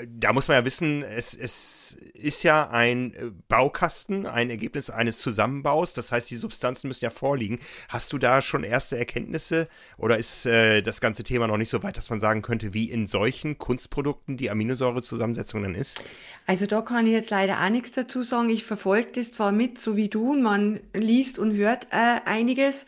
Da 0.08 0.34
muss 0.34 0.48
man 0.48 0.58
ja 0.58 0.66
wissen, 0.66 1.04
es, 1.04 1.34
es 1.34 1.98
ist 2.14 2.44
ja 2.44 2.70
ein 2.70 3.36
Baukasten, 3.48 4.26
ein 4.26 4.50
Ergebnis 4.50 4.90
eines 4.90 5.20
Zusammenbaus. 5.20 5.94
Das 5.94 6.12
heißt, 6.12 6.30
die 6.30 6.38
Substanzen 6.38 6.88
müssen 6.88 7.04
ja 7.04 7.10
vorliegen. 7.10 7.60
Hast 7.90 8.14
du 8.14 8.18
da 8.18 8.42
schon 8.42 8.64
erste 8.64 8.98
Erkenntnisse 8.98 9.68
oder 9.98 10.18
ist 10.18 10.46
äh, 10.46 10.82
das 10.82 11.02
ganze 11.02 11.24
Thema 11.24 11.48
noch 11.48 11.58
nicht 11.58 11.70
so 11.70 11.84
weit, 11.84 11.98
dass 11.98 12.10
man 12.10 12.20
sagen 12.20 12.42
könnte, 12.42 12.74
wie 12.74 12.90
in 12.90 13.08
solchen 13.08 13.58
Kunstprodukten 13.58 14.38
die 14.38 14.50
Aminosäurezusammensetzung 14.50 15.64
dann 15.64 15.76
ist? 15.76 16.02
Also 16.48 16.66
da 16.66 16.82
kann 16.82 17.06
ich 17.06 17.14
jetzt 17.14 17.30
leider 17.30 17.64
auch 17.64 17.70
nichts 17.70 17.92
dazu 17.92 18.24
sagen. 18.24 18.50
Ich 18.50 18.64
verfolge 18.64 19.10
das 19.16 19.32
zwar 19.32 19.52
mit, 19.52 19.80
so 19.80 19.96
wie 19.96 20.10
du, 20.10 20.32
und 20.32 20.42
man 20.42 20.80
liest 20.94 21.38
und 21.40 21.56
hört 21.56 21.81
äh, 21.92 22.20
einiges. 22.26 22.86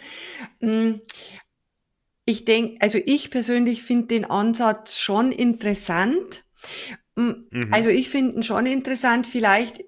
Mm, 0.59 0.95
ich 2.25 2.45
denke, 2.45 2.77
also 2.81 2.99
ich 3.05 3.31
persönlich 3.31 3.83
finde 3.83 4.07
den 4.07 4.25
Ansatz 4.25 4.97
schon 4.97 5.31
interessant. 5.31 6.45
Mm, 7.15 7.31
mhm. 7.49 7.69
Also 7.71 7.89
ich 7.89 8.09
finde 8.09 8.35
ihn 8.35 8.43
schon 8.43 8.65
interessant, 8.65 9.27
vielleicht 9.27 9.83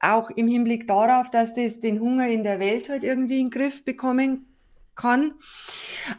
auch 0.00 0.30
im 0.30 0.48
Hinblick 0.48 0.86
darauf, 0.86 1.30
dass 1.30 1.52
das 1.52 1.78
den 1.78 2.00
Hunger 2.00 2.28
in 2.28 2.44
der 2.44 2.58
Welt 2.58 2.88
halt 2.88 3.04
irgendwie 3.04 3.40
in 3.40 3.46
den 3.46 3.50
Griff 3.50 3.84
bekommen 3.84 4.46
kann. 4.94 5.34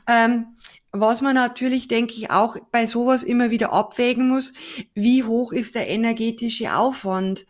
Ähm, 0.08 0.58
was 0.92 1.22
man 1.22 1.36
natürlich, 1.36 1.88
denke 1.88 2.14
ich, 2.14 2.32
auch 2.32 2.58
bei 2.72 2.86
sowas 2.86 3.24
immer 3.24 3.52
wieder 3.52 3.74
abwägen 3.74 4.30
muss, 4.30 4.54
wie 4.94 5.24
hoch 5.24 5.52
ist 5.52 5.76
der 5.76 5.90
energetische 5.90 6.76
Aufwand, 6.76 7.46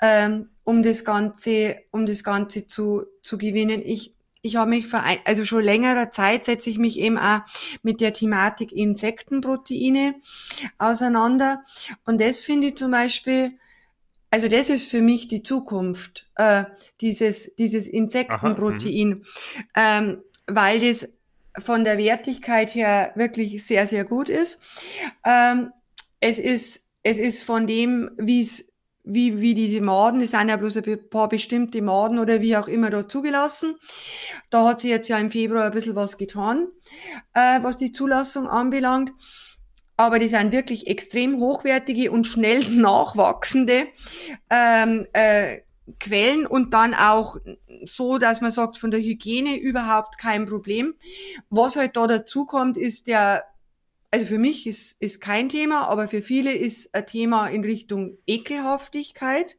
ähm, 0.00 0.48
um 0.64 0.82
das 0.82 1.04
Ganze, 1.04 1.76
um 1.90 2.06
das 2.06 2.24
Ganze 2.24 2.66
zu, 2.66 3.04
zu 3.22 3.38
gewinnen. 3.38 3.82
Ich, 3.84 4.14
ich 4.42 4.56
habe 4.56 4.70
mich 4.70 4.86
verein, 4.86 5.18
also 5.24 5.44
schon 5.44 5.64
längerer 5.64 6.10
Zeit 6.10 6.44
setze 6.44 6.70
ich 6.70 6.78
mich 6.78 6.98
eben 6.98 7.18
auch 7.18 7.40
mit 7.82 8.00
der 8.00 8.12
Thematik 8.12 8.72
Insektenproteine 8.72 10.14
auseinander. 10.78 11.64
Und 12.04 12.20
das 12.20 12.42
finde 12.42 12.68
ich 12.68 12.76
zum 12.76 12.90
Beispiel, 12.90 13.52
also 14.30 14.48
das 14.48 14.70
ist 14.70 14.90
für 14.90 15.02
mich 15.02 15.28
die 15.28 15.42
Zukunft, 15.42 16.28
äh, 16.36 16.64
dieses, 17.00 17.54
dieses 17.56 17.86
Insektenprotein, 17.86 19.24
Aha, 19.74 20.00
mhm. 20.00 20.08
ähm, 20.10 20.22
weil 20.46 20.80
das 20.80 21.08
von 21.58 21.84
der 21.84 21.98
Wertigkeit 21.98 22.74
her 22.74 23.12
wirklich 23.14 23.64
sehr, 23.64 23.86
sehr 23.86 24.04
gut 24.04 24.28
ist. 24.28 24.58
Ähm, 25.24 25.70
es 26.20 26.38
ist, 26.38 26.88
es 27.02 27.18
ist 27.18 27.42
von 27.42 27.66
dem, 27.66 28.10
wie 28.16 28.40
es 28.40 28.71
wie, 29.04 29.40
wie 29.40 29.54
diese 29.54 29.80
Maden, 29.80 30.20
das 30.20 30.30
sind 30.30 30.48
ja 30.48 30.56
bloß 30.56 30.78
ein 30.78 31.08
paar 31.10 31.28
bestimmte 31.28 31.82
Maden 31.82 32.18
oder 32.18 32.40
wie 32.40 32.56
auch 32.56 32.68
immer 32.68 32.90
da 32.90 33.08
zugelassen. 33.08 33.74
Da 34.50 34.66
hat 34.66 34.80
sich 34.80 34.90
jetzt 34.90 35.08
ja 35.08 35.18
im 35.18 35.30
Februar 35.30 35.64
ein 35.64 35.72
bisschen 35.72 35.96
was 35.96 36.18
getan, 36.18 36.68
äh, 37.34 37.62
was 37.62 37.76
die 37.76 37.92
Zulassung 37.92 38.48
anbelangt. 38.48 39.12
Aber 39.96 40.18
die 40.18 40.28
sind 40.28 40.52
wirklich 40.52 40.86
extrem 40.86 41.38
hochwertige 41.40 42.10
und 42.10 42.26
schnell 42.26 42.60
nachwachsende 42.70 43.86
ähm, 44.50 45.06
äh, 45.12 45.58
Quellen 45.98 46.46
und 46.46 46.72
dann 46.74 46.94
auch 46.94 47.36
so, 47.84 48.18
dass 48.18 48.40
man 48.40 48.52
sagt, 48.52 48.78
von 48.78 48.92
der 48.92 49.00
Hygiene 49.00 49.56
überhaupt 49.56 50.16
kein 50.16 50.46
Problem. 50.46 50.94
Was 51.50 51.74
halt 51.74 51.96
da 51.96 52.06
dazu 52.06 52.46
kommt, 52.46 52.76
ist 52.76 53.08
der 53.08 53.44
also 54.12 54.26
für 54.26 54.38
mich 54.38 54.66
ist, 54.66 55.00
ist 55.00 55.20
kein 55.20 55.48
Thema, 55.48 55.88
aber 55.88 56.06
für 56.06 56.20
viele 56.20 56.52
ist 56.52 56.94
ein 56.94 57.06
Thema 57.06 57.48
in 57.48 57.64
Richtung 57.64 58.18
Ekelhaftigkeit. 58.26 59.56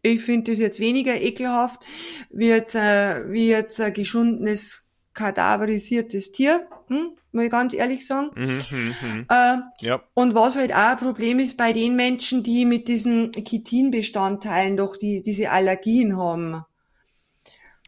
Ich 0.00 0.22
finde 0.22 0.52
das 0.52 0.60
jetzt 0.60 0.78
weniger 0.78 1.20
ekelhaft 1.20 1.80
wie 2.30 2.46
jetzt, 2.46 2.76
äh, 2.76 3.28
wie 3.32 3.48
jetzt 3.48 3.80
ein 3.80 3.92
geschundenes, 3.92 4.88
kadaverisiertes 5.12 6.30
Tier, 6.30 6.68
hm? 6.86 7.16
muss 7.32 7.44
ich 7.44 7.50
ganz 7.50 7.74
ehrlich 7.74 8.06
sagen. 8.06 8.30
Mhm, 8.36 8.60
mh, 8.70 8.94
mh. 9.02 9.24
Äh, 9.28 9.84
ja. 9.84 10.02
Und 10.14 10.36
was 10.36 10.54
halt 10.54 10.72
auch 10.72 10.92
ein 10.92 10.96
Problem 10.98 11.40
ist 11.40 11.56
bei 11.56 11.72
den 11.72 11.96
Menschen, 11.96 12.44
die 12.44 12.64
mit 12.64 12.86
diesen 12.86 13.32
Chitinbestandteilen 13.32 14.76
doch 14.76 14.96
die, 14.96 15.20
diese 15.22 15.50
Allergien 15.50 16.16
haben. 16.16 16.62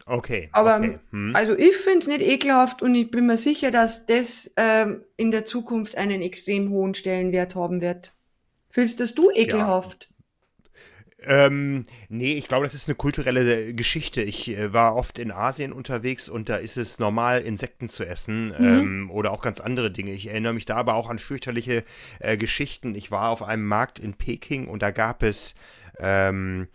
Okay. 0.09 0.49
Aber 0.53 0.77
okay. 0.77 0.97
Hm. 1.11 1.35
also 1.35 1.55
ich 1.55 1.77
finde 1.77 1.99
es 1.99 2.07
nicht 2.07 2.21
ekelhaft 2.21 2.81
und 2.81 2.95
ich 2.95 3.11
bin 3.11 3.27
mir 3.27 3.37
sicher, 3.37 3.69
dass 3.69 4.07
das 4.07 4.51
ähm, 4.57 5.03
in 5.17 5.29
der 5.29 5.45
Zukunft 5.45 5.95
einen 5.97 6.23
extrem 6.23 6.71
hohen 6.71 6.95
Stellenwert 6.95 7.55
haben 7.55 7.79
wird. 7.79 8.13
Fühlst 8.71 8.99
das 8.99 9.13
du 9.13 9.29
ekelhaft? 9.31 10.09
Ja. 10.09 10.15
Ähm, 11.21 11.85
nee, 12.07 12.33
ich 12.33 12.47
glaube, 12.47 12.65
das 12.65 12.73
ist 12.73 12.87
eine 12.87 12.95
kulturelle 12.95 13.73
Geschichte. 13.73 14.21
Ich 14.21 14.49
äh, 14.49 14.73
war 14.73 14.95
oft 14.95 15.19
in 15.19 15.31
Asien 15.31 15.73
unterwegs 15.73 16.27
und 16.27 16.49
da 16.49 16.55
ist 16.55 16.77
es 16.77 16.97
normal, 16.97 17.41
Insekten 17.41 17.87
zu 17.89 18.03
essen 18.05 18.47
mhm. 18.47 18.65
ähm, 18.65 19.11
oder 19.11 19.31
auch 19.31 19.41
ganz 19.41 19.59
andere 19.59 19.91
Dinge. 19.91 20.13
Ich 20.13 20.27
erinnere 20.27 20.53
mich 20.53 20.65
da 20.65 20.75
aber 20.77 20.95
auch 20.95 21.09
an 21.09 21.19
fürchterliche 21.19 21.83
äh, 22.19 22.37
Geschichten. 22.37 22.95
Ich 22.95 23.11
war 23.11 23.29
auf 23.29 23.43
einem 23.43 23.65
Markt 23.67 23.99
in 23.99 24.13
Peking 24.13 24.67
und 24.67 24.81
da 24.81 24.91
gab 24.91 25.21
es 25.21 25.55
ähm, 25.99 26.67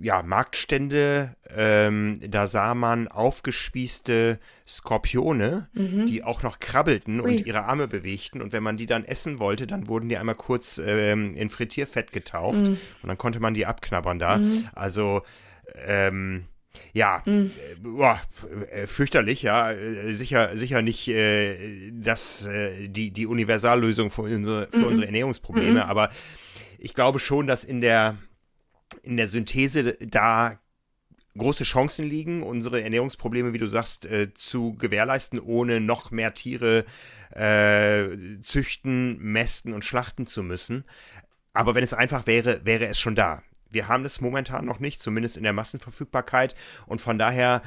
ja, 0.00 0.22
Marktstände, 0.22 1.34
ähm, 1.54 2.20
da 2.20 2.46
sah 2.46 2.74
man 2.74 3.08
aufgespießte 3.08 4.38
Skorpione, 4.66 5.68
mhm. 5.72 6.06
die 6.06 6.22
auch 6.22 6.42
noch 6.42 6.60
krabbelten 6.60 7.20
Ui. 7.20 7.30
und 7.30 7.46
ihre 7.46 7.64
Arme 7.64 7.88
bewegten. 7.88 8.42
Und 8.42 8.52
wenn 8.52 8.62
man 8.62 8.76
die 8.76 8.86
dann 8.86 9.04
essen 9.04 9.38
wollte, 9.38 9.66
dann 9.66 9.88
wurden 9.88 10.08
die 10.08 10.16
einmal 10.16 10.34
kurz 10.34 10.78
ähm, 10.84 11.34
in 11.34 11.48
Frittierfett 11.48 12.12
getaucht 12.12 12.58
mhm. 12.58 12.78
und 13.02 13.08
dann 13.08 13.18
konnte 13.18 13.40
man 13.40 13.54
die 13.54 13.66
abknabbern 13.66 14.18
da. 14.18 14.38
Mhm. 14.38 14.68
Also, 14.74 15.22
ähm, 15.86 16.44
ja, 16.92 17.22
mhm. 17.26 17.50
äh, 17.56 17.80
boah, 17.80 18.20
äh, 18.70 18.86
fürchterlich, 18.86 19.42
ja. 19.42 19.72
Äh, 19.72 20.14
sicher, 20.14 20.56
sicher 20.56 20.82
nicht 20.82 21.08
äh, 21.08 21.90
das, 21.92 22.46
äh, 22.46 22.88
die, 22.88 23.10
die 23.10 23.26
Universallösung 23.26 24.10
für 24.10 24.22
unsere, 24.22 24.68
für 24.70 24.78
mhm. 24.78 24.84
unsere 24.84 25.06
Ernährungsprobleme, 25.06 25.70
mhm. 25.70 25.90
aber 25.90 26.10
ich 26.78 26.94
glaube 26.94 27.18
schon, 27.18 27.46
dass 27.46 27.64
in 27.64 27.80
der 27.80 28.16
in 29.02 29.16
der 29.16 29.28
Synthese 29.28 29.96
da 30.00 30.58
große 31.36 31.64
Chancen 31.64 32.08
liegen, 32.08 32.42
unsere 32.42 32.82
Ernährungsprobleme, 32.82 33.52
wie 33.52 33.58
du 33.58 33.68
sagst, 33.68 34.06
äh, 34.06 34.34
zu 34.34 34.74
gewährleisten, 34.74 35.40
ohne 35.40 35.80
noch 35.80 36.10
mehr 36.10 36.34
Tiere 36.34 36.84
äh, 37.30 38.40
züchten, 38.42 39.18
mästen 39.18 39.72
und 39.72 39.84
schlachten 39.84 40.26
zu 40.26 40.42
müssen. 40.42 40.84
Aber 41.52 41.74
wenn 41.74 41.84
es 41.84 41.94
einfach 41.94 42.26
wäre, 42.26 42.64
wäre 42.64 42.86
es 42.86 42.98
schon 42.98 43.14
da. 43.14 43.42
Wir 43.70 43.88
haben 43.88 44.02
das 44.02 44.20
momentan 44.20 44.64
noch 44.64 44.80
nicht, 44.80 45.00
zumindest 45.00 45.36
in 45.36 45.42
der 45.42 45.52
Massenverfügbarkeit. 45.52 46.54
Und 46.86 47.00
von 47.00 47.18
daher 47.18 47.62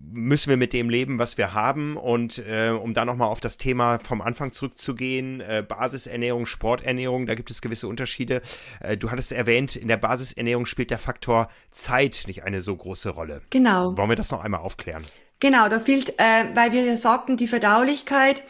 müssen 0.00 0.50
wir 0.50 0.56
mit 0.56 0.72
dem 0.72 0.90
leben, 0.90 1.18
was 1.18 1.38
wir 1.38 1.54
haben. 1.54 1.96
Und 1.96 2.38
äh, 2.38 2.70
um 2.70 2.94
da 2.94 3.04
nochmal 3.04 3.28
auf 3.28 3.40
das 3.40 3.58
Thema 3.58 3.98
vom 3.98 4.20
Anfang 4.20 4.52
zurückzugehen, 4.52 5.40
äh, 5.40 5.64
Basisernährung, 5.66 6.46
Sporternährung, 6.46 7.26
da 7.26 7.34
gibt 7.34 7.50
es 7.50 7.60
gewisse 7.60 7.88
Unterschiede. 7.88 8.42
Äh, 8.80 8.96
du 8.96 9.10
hattest 9.10 9.32
erwähnt, 9.32 9.76
in 9.76 9.88
der 9.88 9.96
Basisernährung 9.96 10.66
spielt 10.66 10.90
der 10.90 10.98
Faktor 10.98 11.48
Zeit 11.70 12.24
nicht 12.26 12.44
eine 12.44 12.60
so 12.60 12.74
große 12.74 13.10
Rolle. 13.10 13.42
Genau. 13.50 13.96
Wollen 13.96 14.08
wir 14.08 14.16
das 14.16 14.30
noch 14.30 14.42
einmal 14.42 14.60
aufklären? 14.60 15.04
Genau, 15.40 15.70
da 15.70 15.80
fehlt, 15.80 16.10
äh, 16.18 16.54
weil 16.54 16.72
wir 16.72 16.84
ja 16.84 16.96
sagten, 16.96 17.38
die 17.38 17.48
Verdaulichkeit. 17.48 18.42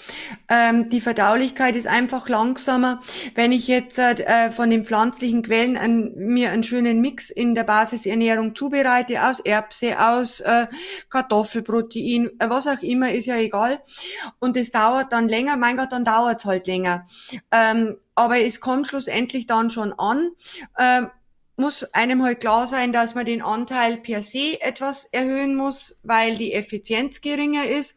Ähm, 0.49 0.89
die 0.89 1.01
Verdaulichkeit 1.01 1.77
ist 1.77 1.87
einfach 1.87 2.29
langsamer. 2.29 3.01
Wenn 3.37 3.53
ich 3.53 3.69
jetzt 3.69 4.01
äh, 4.01 4.51
von 4.51 4.71
den 4.71 4.85
pflanzlichen 4.85 5.45
Quellen 5.45 5.77
an, 5.77 6.13
mir 6.17 6.51
einen 6.51 6.65
schönen 6.65 7.01
Mix 7.01 7.31
in 7.31 7.55
der 7.55 7.63
Basisernährung 7.63 8.57
zubereite, 8.57 9.23
aus 9.23 9.39
Erbse, 9.39 10.01
aus 10.01 10.41
äh, 10.41 10.67
Kartoffelprotein, 11.11 12.31
äh, 12.41 12.51
was 12.51 12.67
auch 12.67 12.83
immer, 12.83 13.13
ist 13.13 13.27
ja 13.27 13.37
egal. 13.37 13.81
Und 14.41 14.57
es 14.57 14.73
dauert 14.73 15.13
dann 15.13 15.29
länger, 15.29 15.57
mein 15.57 15.77
Gott, 15.77 15.93
dann 15.93 16.05
dauert 16.05 16.41
es 16.41 16.45
halt 16.45 16.67
länger. 16.67 17.07
Ähm, 17.53 17.99
aber 18.17 18.41
es 18.41 18.61
kommt 18.61 18.89
schlussendlich 18.89 19.47
dann 19.47 19.71
schon 19.71 19.93
an. 19.93 20.31
Ähm, 20.77 21.11
muss 21.61 21.85
einem 21.95 22.25
halt 22.25 22.41
klar 22.41 22.67
sein, 22.67 22.93
dass 22.93 23.15
man 23.15 23.27
den 23.27 23.43
Anteil 23.43 23.99
per 23.99 24.23
se 24.23 24.61
etwas 24.61 25.07
erhöhen 25.13 25.55
muss, 25.55 25.99
weil 26.03 26.37
die 26.37 26.53
Effizienz 26.53 27.21
geringer 27.21 27.67
ist. 27.67 27.97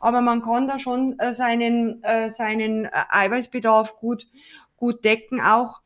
Aber 0.00 0.20
man 0.20 0.42
kann 0.42 0.68
da 0.68 0.78
schon 0.78 1.18
äh, 1.18 1.34
seinen, 1.34 2.02
äh, 2.02 2.30
seinen 2.30 2.86
äh, 2.86 2.90
Eiweißbedarf 3.10 3.96
gut, 3.96 4.26
gut 4.76 5.04
decken 5.04 5.40
auch. 5.40 5.82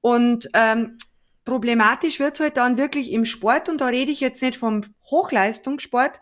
Und 0.00 0.50
ähm, 0.54 0.98
problematisch 1.44 2.20
wird's 2.20 2.40
halt 2.40 2.56
dann 2.56 2.76
wirklich 2.76 3.12
im 3.12 3.24
Sport 3.24 3.68
und 3.68 3.80
da 3.80 3.86
rede 3.86 4.10
ich 4.10 4.20
jetzt 4.20 4.42
nicht 4.42 4.58
vom 4.58 4.82
Hochleistungssport, 5.10 6.20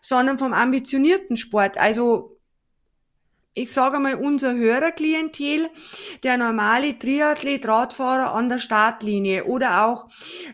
sondern 0.00 0.38
vom 0.38 0.52
ambitionierten 0.52 1.36
Sport. 1.36 1.78
Also 1.78 2.38
ich 3.54 3.70
sage 3.72 3.98
mal, 3.98 4.14
unser 4.14 4.54
Hörerklientel, 4.54 5.68
der 6.22 6.38
normale 6.38 6.98
Triathlet, 6.98 7.66
Radfahrer 7.68 8.34
an 8.34 8.48
der 8.48 8.58
Startlinie 8.58 9.44
oder 9.44 9.84
auch 9.84 10.08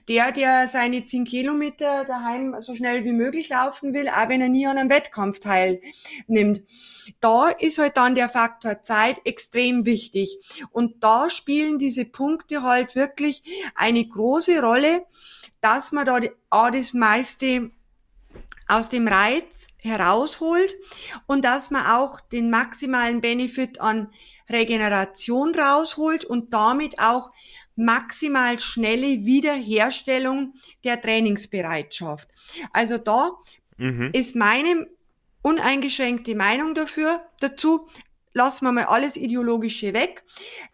der, 0.08 0.32
der 0.32 0.66
seine 0.66 1.04
10 1.04 1.24
Kilometer 1.24 2.04
daheim 2.04 2.56
so 2.60 2.74
schnell 2.74 3.04
wie 3.04 3.12
möglich 3.12 3.50
laufen 3.50 3.94
will, 3.94 4.08
auch 4.08 4.28
wenn 4.28 4.40
er 4.40 4.48
nie 4.48 4.66
an 4.66 4.78
einem 4.78 4.90
Wettkampf 4.90 5.38
teilnimmt. 5.38 6.62
Da 7.20 7.50
ist 7.50 7.78
halt 7.78 7.96
dann 7.96 8.16
der 8.16 8.28
Faktor 8.28 8.82
Zeit 8.82 9.20
extrem 9.24 9.86
wichtig. 9.86 10.38
Und 10.72 11.04
da 11.04 11.30
spielen 11.30 11.78
diese 11.78 12.04
Punkte 12.04 12.62
halt 12.62 12.96
wirklich 12.96 13.44
eine 13.76 14.04
große 14.04 14.60
Rolle, 14.60 15.06
dass 15.60 15.92
man 15.92 16.04
da 16.04 16.18
auch 16.50 16.70
das 16.70 16.94
meiste 16.94 17.70
aus 18.68 18.90
dem 18.90 19.08
Reiz 19.08 19.68
herausholt 19.80 20.76
und 21.26 21.44
dass 21.44 21.70
man 21.70 21.86
auch 21.86 22.20
den 22.20 22.50
maximalen 22.50 23.20
Benefit 23.20 23.80
an 23.80 24.12
Regeneration 24.48 25.54
rausholt 25.54 26.24
und 26.24 26.52
damit 26.52 26.98
auch 26.98 27.30
maximal 27.76 28.58
schnelle 28.58 29.24
Wiederherstellung 29.24 30.54
der 30.84 31.00
Trainingsbereitschaft. 31.00 32.28
Also 32.72 32.98
da 32.98 33.30
mhm. 33.76 34.10
ist 34.12 34.36
meine 34.36 34.88
uneingeschränkte 35.42 36.34
Meinung 36.34 36.74
dafür, 36.74 37.20
dazu, 37.40 37.88
lassen 38.32 38.64
wir 38.66 38.72
mal 38.72 38.84
alles 38.84 39.16
Ideologische 39.16 39.94
weg, 39.94 40.24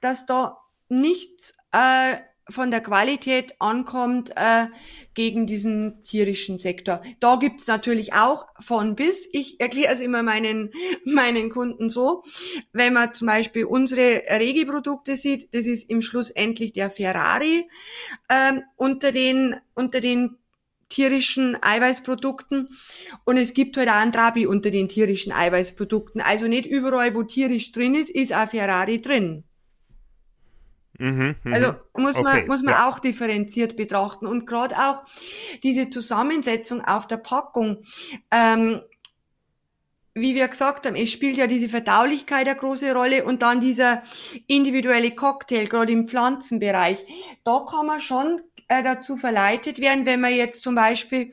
dass 0.01 0.27
da 0.27 0.59
nichts 0.89 1.55
äh, 1.73 2.17
von 2.49 2.71
der 2.71 2.81
Qualität 2.81 3.55
ankommt 3.59 4.31
äh, 4.37 4.67
gegen 5.15 5.47
diesen 5.47 6.03
tierischen 6.03 6.59
Sektor. 6.59 7.03
Da 7.21 7.37
gibt's 7.37 7.67
natürlich 7.67 8.13
auch 8.13 8.47
von 8.61 8.97
bis. 8.97 9.29
Ich 9.33 9.61
erkläre 9.61 9.93
es 9.93 10.01
immer 10.01 10.23
meinen, 10.23 10.71
meinen 11.05 11.51
Kunden 11.51 11.91
so. 11.91 12.23
Wenn 12.73 12.93
man 12.93 13.15
zum 13.15 13.29
Beispiel 13.29 13.65
unsere 13.65 14.23
Regi-Produkte 14.29 15.17
sieht, 15.17 15.55
das 15.55 15.67
ist 15.67 15.89
im 15.89 16.03
Schluss 16.03 16.31
endlich 16.31 16.73
der 16.73 16.91
Ferrari 16.91 17.69
ähm, 18.31 18.63
unter 18.77 19.13
den, 19.13 19.57
unter 19.75 20.01
den 20.01 20.37
tierischen 20.91 21.57
Eiweißprodukten 21.61 22.69
und 23.25 23.37
es 23.37 23.55
gibt 23.55 23.77
halt 23.77 23.89
auch 23.89 23.95
ein 23.95 24.13
Trabi 24.13 24.47
unter 24.47 24.71
den 24.71 24.89
tierischen 24.89 25.33
Eiweißprodukten. 25.33 26.21
Also 26.21 26.47
nicht 26.47 26.67
überall, 26.67 27.15
wo 27.15 27.23
tierisch 27.23 27.73
drin 27.73 27.95
ist, 27.95 28.11
ist 28.11 28.35
auch 28.35 28.49
Ferrari 28.49 29.01
drin. 29.01 29.45
Mhm, 30.99 31.35
mhm, 31.43 31.55
also 31.55 31.75
muss 31.97 32.21
man, 32.21 32.39
okay, 32.39 32.47
muss 32.47 32.63
man 32.63 32.75
ja. 32.75 32.89
auch 32.89 32.99
differenziert 32.99 33.77
betrachten. 33.77 34.27
Und 34.27 34.47
gerade 34.47 34.77
auch 34.77 35.03
diese 35.63 35.91
Zusammensetzung 35.91 36.85
auf 36.85 37.07
der 37.07 37.17
Packung, 37.17 37.79
ähm, 38.31 38.81
wie 40.15 40.37
wir 40.37 40.47
gesagt 40.47 40.87
haben, 40.87 40.95
es 40.95 41.11
spielt 41.11 41.37
ja 41.37 41.49
diese 41.49 41.69
Verdaulichkeit 41.69 42.47
eine 42.47 42.57
große 42.57 42.95
Rolle 42.95 43.25
und 43.25 43.43
dann 43.43 43.61
dieser 43.61 44.05
individuelle 44.47 45.11
Cocktail, 45.11 45.67
gerade 45.67 45.93
im 45.93 46.09
Pflanzenbereich. 46.09 47.05
Da 47.43 47.67
kann 47.69 47.87
man 47.87 48.01
schon 48.01 48.41
äh, 48.69 48.83
dazu 48.83 49.17
verleitet 49.17 49.81
werden, 49.81 50.07
wenn 50.07 50.21
man 50.21 50.35
jetzt 50.35 50.63
zum 50.63 50.75
Beispiel 50.75 51.33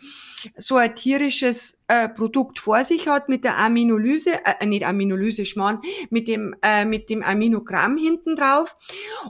so 0.58 0.78
ein 0.78 0.96
tierisches 0.96 1.78
äh, 1.88 2.10
Produkt 2.10 2.60
vor 2.60 2.84
sich 2.84 3.08
hat 3.08 3.30
mit 3.30 3.44
der 3.44 3.58
Aminolyse, 3.58 4.32
äh, 4.46 4.66
nicht 4.66 4.86
Aminolyse, 4.86 5.46
Schmarrn, 5.46 5.82
mit 6.10 6.28
dem, 6.28 6.56
äh, 6.62 6.86
mit 6.86 7.10
dem 7.10 7.24
Aminogramm 7.24 7.98
hinten 7.98 8.36
drauf. 8.36 8.76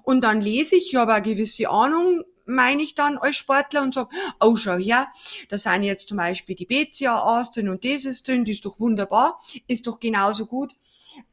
Und 0.03 0.23
dann 0.23 0.41
lese 0.41 0.75
ich, 0.75 0.93
ich 0.93 0.95
habe 0.95 1.13
eine 1.13 1.23
gewisse 1.23 1.69
Ahnung, 1.69 2.23
meine 2.45 2.83
ich 2.83 2.95
dann 2.95 3.17
als 3.17 3.35
Sportler 3.35 3.81
und 3.81 3.93
sage, 3.93 4.09
oh, 4.39 4.55
schau 4.55 4.77
her, 4.77 5.07
da 5.49 5.57
sind 5.57 5.83
jetzt 5.83 6.07
zum 6.07 6.17
Beispiel 6.17 6.55
die 6.55 6.65
BCAAs 6.65 7.51
drin 7.51 7.69
und 7.69 7.85
ist 7.85 8.27
drin, 8.27 8.45
das 8.45 8.55
ist 8.55 8.65
doch 8.65 8.79
wunderbar, 8.79 9.39
ist 9.67 9.87
doch 9.87 9.99
genauso 9.99 10.45
gut 10.45 10.73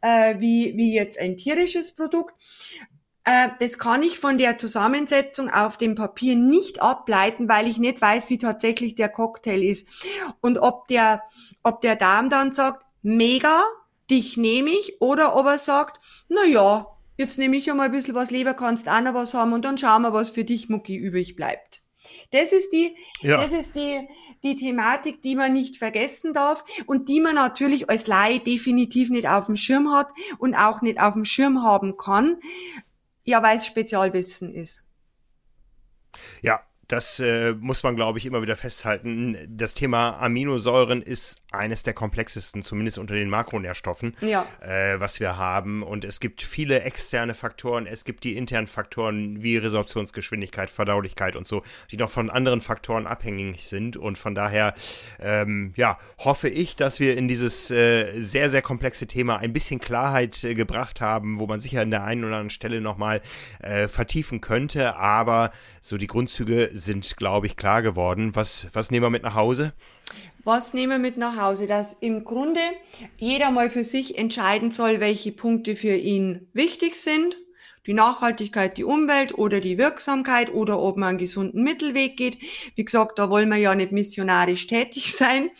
äh, 0.00 0.38
wie, 0.38 0.76
wie 0.76 0.94
jetzt 0.94 1.18
ein 1.18 1.36
tierisches 1.36 1.92
Produkt. 1.92 2.34
Äh, 3.28 3.50
das 3.60 3.76
kann 3.76 4.02
ich 4.02 4.18
von 4.18 4.38
der 4.38 4.56
Zusammensetzung 4.56 5.50
auf 5.50 5.76
dem 5.76 5.94
Papier 5.94 6.34
nicht 6.34 6.80
ableiten, 6.80 7.46
weil 7.46 7.68
ich 7.68 7.76
nicht 7.76 8.00
weiß, 8.00 8.30
wie 8.30 8.38
tatsächlich 8.38 8.94
der 8.94 9.10
Cocktail 9.10 9.62
ist. 9.62 9.86
Und 10.40 10.58
ob 10.58 10.86
der, 10.88 11.22
ob 11.62 11.82
der 11.82 11.96
Darm 11.96 12.30
dann 12.30 12.52
sagt, 12.52 12.86
mega, 13.02 13.64
dich 14.10 14.38
nehme 14.38 14.70
ich, 14.70 15.02
oder 15.02 15.36
ob 15.36 15.44
er 15.44 15.58
sagt, 15.58 16.00
na 16.30 16.46
ja, 16.46 16.86
jetzt 17.18 17.36
nehme 17.36 17.58
ich 17.58 17.66
ja 17.66 17.74
mal 17.74 17.86
ein 17.86 17.92
bisschen 17.92 18.14
was, 18.14 18.30
Leber 18.30 18.54
kannst 18.54 18.88
auch 18.88 19.02
noch 19.02 19.12
was 19.12 19.34
haben 19.34 19.52
und 19.52 19.62
dann 19.62 19.76
schauen 19.76 20.02
wir, 20.02 20.14
was 20.14 20.30
für 20.30 20.44
dich, 20.44 20.70
Mucki, 20.70 20.96
übrig 20.96 21.36
bleibt. 21.36 21.82
Das 22.30 22.52
ist 22.52 22.70
die, 22.72 22.96
ja. 23.20 23.42
das 23.42 23.52
ist 23.52 23.74
die, 23.74 24.08
die 24.42 24.56
Thematik, 24.56 25.20
die 25.20 25.34
man 25.34 25.52
nicht 25.52 25.76
vergessen 25.76 26.32
darf 26.32 26.64
und 26.86 27.10
die 27.10 27.20
man 27.20 27.34
natürlich 27.34 27.90
als 27.90 28.06
Laie 28.06 28.38
definitiv 28.38 29.10
nicht 29.10 29.28
auf 29.28 29.46
dem 29.46 29.56
Schirm 29.56 29.92
hat 29.92 30.08
und 30.38 30.54
auch 30.54 30.80
nicht 30.80 30.98
auf 30.98 31.12
dem 31.12 31.26
Schirm 31.26 31.62
haben 31.62 31.98
kann, 31.98 32.38
ja, 33.28 33.42
weil 33.42 33.58
es 33.58 33.66
Spezialwissen 33.66 34.54
ist. 34.54 34.86
Ja, 36.40 36.67
das 36.88 37.20
äh, 37.20 37.52
muss 37.52 37.82
man, 37.82 37.96
glaube 37.96 38.18
ich, 38.18 38.24
immer 38.24 38.40
wieder 38.40 38.56
festhalten. 38.56 39.36
Das 39.46 39.74
Thema 39.74 40.18
Aminosäuren 40.20 41.02
ist 41.02 41.38
eines 41.52 41.82
der 41.82 41.92
komplexesten, 41.92 42.62
zumindest 42.62 42.98
unter 42.98 43.14
den 43.14 43.28
Makronährstoffen, 43.28 44.16
ja. 44.22 44.46
äh, 44.60 44.98
was 44.98 45.20
wir 45.20 45.36
haben. 45.36 45.82
Und 45.82 46.06
es 46.06 46.18
gibt 46.18 46.40
viele 46.42 46.82
externe 46.82 47.34
Faktoren, 47.34 47.86
es 47.86 48.04
gibt 48.04 48.24
die 48.24 48.36
internen 48.36 48.66
Faktoren 48.66 49.42
wie 49.42 49.58
Resorptionsgeschwindigkeit, 49.58 50.70
Verdaulichkeit 50.70 51.36
und 51.36 51.46
so, 51.46 51.62
die 51.90 51.98
noch 51.98 52.10
von 52.10 52.30
anderen 52.30 52.62
Faktoren 52.62 53.06
abhängig 53.06 53.66
sind. 53.66 53.98
Und 53.98 54.16
von 54.16 54.34
daher, 54.34 54.74
ähm, 55.20 55.74
ja, 55.76 55.98
hoffe 56.18 56.48
ich, 56.48 56.74
dass 56.74 57.00
wir 57.00 57.18
in 57.18 57.28
dieses 57.28 57.70
äh, 57.70 58.18
sehr, 58.18 58.48
sehr 58.48 58.62
komplexe 58.62 59.06
Thema 59.06 59.36
ein 59.36 59.52
bisschen 59.52 59.78
Klarheit 59.78 60.42
äh, 60.42 60.54
gebracht 60.54 61.02
haben, 61.02 61.38
wo 61.38 61.46
man 61.46 61.60
sicher 61.60 61.82
an 61.82 61.90
der 61.90 62.04
einen 62.04 62.24
oder 62.24 62.36
anderen 62.36 62.50
Stelle 62.50 62.80
nochmal 62.80 63.20
äh, 63.60 63.88
vertiefen 63.88 64.40
könnte. 64.40 64.96
Aber 64.96 65.50
so 65.80 65.96
die 65.96 66.06
Grundzüge 66.06 66.70
sind, 66.80 67.16
glaube 67.16 67.46
ich, 67.46 67.56
klar 67.56 67.82
geworden. 67.82 68.34
Was, 68.34 68.68
was 68.72 68.90
nehmen 68.90 69.06
wir 69.06 69.10
mit 69.10 69.22
nach 69.22 69.34
Hause? 69.34 69.72
Was 70.42 70.72
nehmen 70.72 70.92
wir 70.92 70.98
mit 70.98 71.16
nach 71.16 71.36
Hause? 71.36 71.66
Dass 71.66 71.96
im 72.00 72.24
Grunde 72.24 72.60
jeder 73.18 73.50
mal 73.50 73.70
für 73.70 73.84
sich 73.84 74.16
entscheiden 74.16 74.70
soll, 74.70 75.00
welche 75.00 75.32
Punkte 75.32 75.76
für 75.76 75.94
ihn 75.94 76.48
wichtig 76.52 76.96
sind. 76.96 77.36
Die 77.86 77.94
Nachhaltigkeit, 77.94 78.76
die 78.76 78.84
Umwelt 78.84 79.36
oder 79.38 79.60
die 79.60 79.78
Wirksamkeit 79.78 80.52
oder 80.52 80.78
ob 80.78 80.98
man 80.98 81.10
einen 81.10 81.18
gesunden 81.18 81.62
Mittelweg 81.62 82.18
geht. 82.18 82.36
Wie 82.74 82.84
gesagt, 82.84 83.18
da 83.18 83.30
wollen 83.30 83.48
wir 83.48 83.56
ja 83.56 83.74
nicht 83.74 83.92
missionarisch 83.92 84.66
tätig 84.66 85.12
sein. 85.16 85.50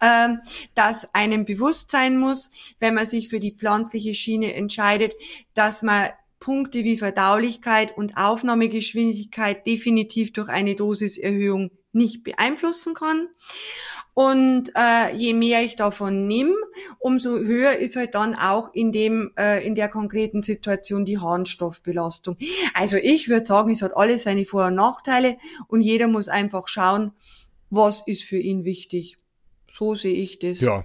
Ähm, 0.00 0.40
dass 0.74 1.12
einem 1.14 1.44
bewusst 1.44 1.90
sein 1.90 2.16
muss, 2.18 2.50
wenn 2.78 2.94
man 2.94 3.06
sich 3.06 3.28
für 3.28 3.40
die 3.40 3.52
pflanzliche 3.52 4.14
Schiene 4.14 4.54
entscheidet, 4.54 5.12
dass 5.54 5.82
man 5.82 6.10
Punkte 6.44 6.84
wie 6.84 6.98
Verdaulichkeit 6.98 7.96
und 7.96 8.18
Aufnahmegeschwindigkeit 8.18 9.66
definitiv 9.66 10.30
durch 10.34 10.50
eine 10.50 10.74
Dosiserhöhung 10.74 11.70
nicht 11.92 12.22
beeinflussen 12.22 12.92
kann. 12.92 13.28
Und 14.12 14.70
äh, 14.76 15.16
je 15.16 15.32
mehr 15.32 15.62
ich 15.62 15.76
davon 15.76 16.26
nehme, 16.26 16.52
umso 16.98 17.38
höher 17.38 17.78
ist 17.78 17.96
halt 17.96 18.14
dann 18.14 18.34
auch 18.34 18.74
in 18.74 18.92
dem 18.92 19.32
äh, 19.38 19.66
in 19.66 19.74
der 19.74 19.88
konkreten 19.88 20.42
Situation 20.42 21.06
die 21.06 21.18
Harnstoffbelastung. 21.18 22.36
Also 22.74 22.98
ich 22.98 23.30
würde 23.30 23.46
sagen, 23.46 23.70
es 23.70 23.80
hat 23.80 23.96
alles 23.96 24.24
seine 24.24 24.44
Vor- 24.44 24.66
und 24.66 24.74
Nachteile 24.74 25.38
und 25.68 25.80
jeder 25.80 26.08
muss 26.08 26.28
einfach 26.28 26.68
schauen, 26.68 27.12
was 27.70 28.06
ist 28.06 28.22
für 28.22 28.38
ihn 28.38 28.64
wichtig. 28.64 29.16
So 29.70 29.94
sehe 29.94 30.14
ich 30.14 30.40
das. 30.40 30.60
Ja, 30.60 30.84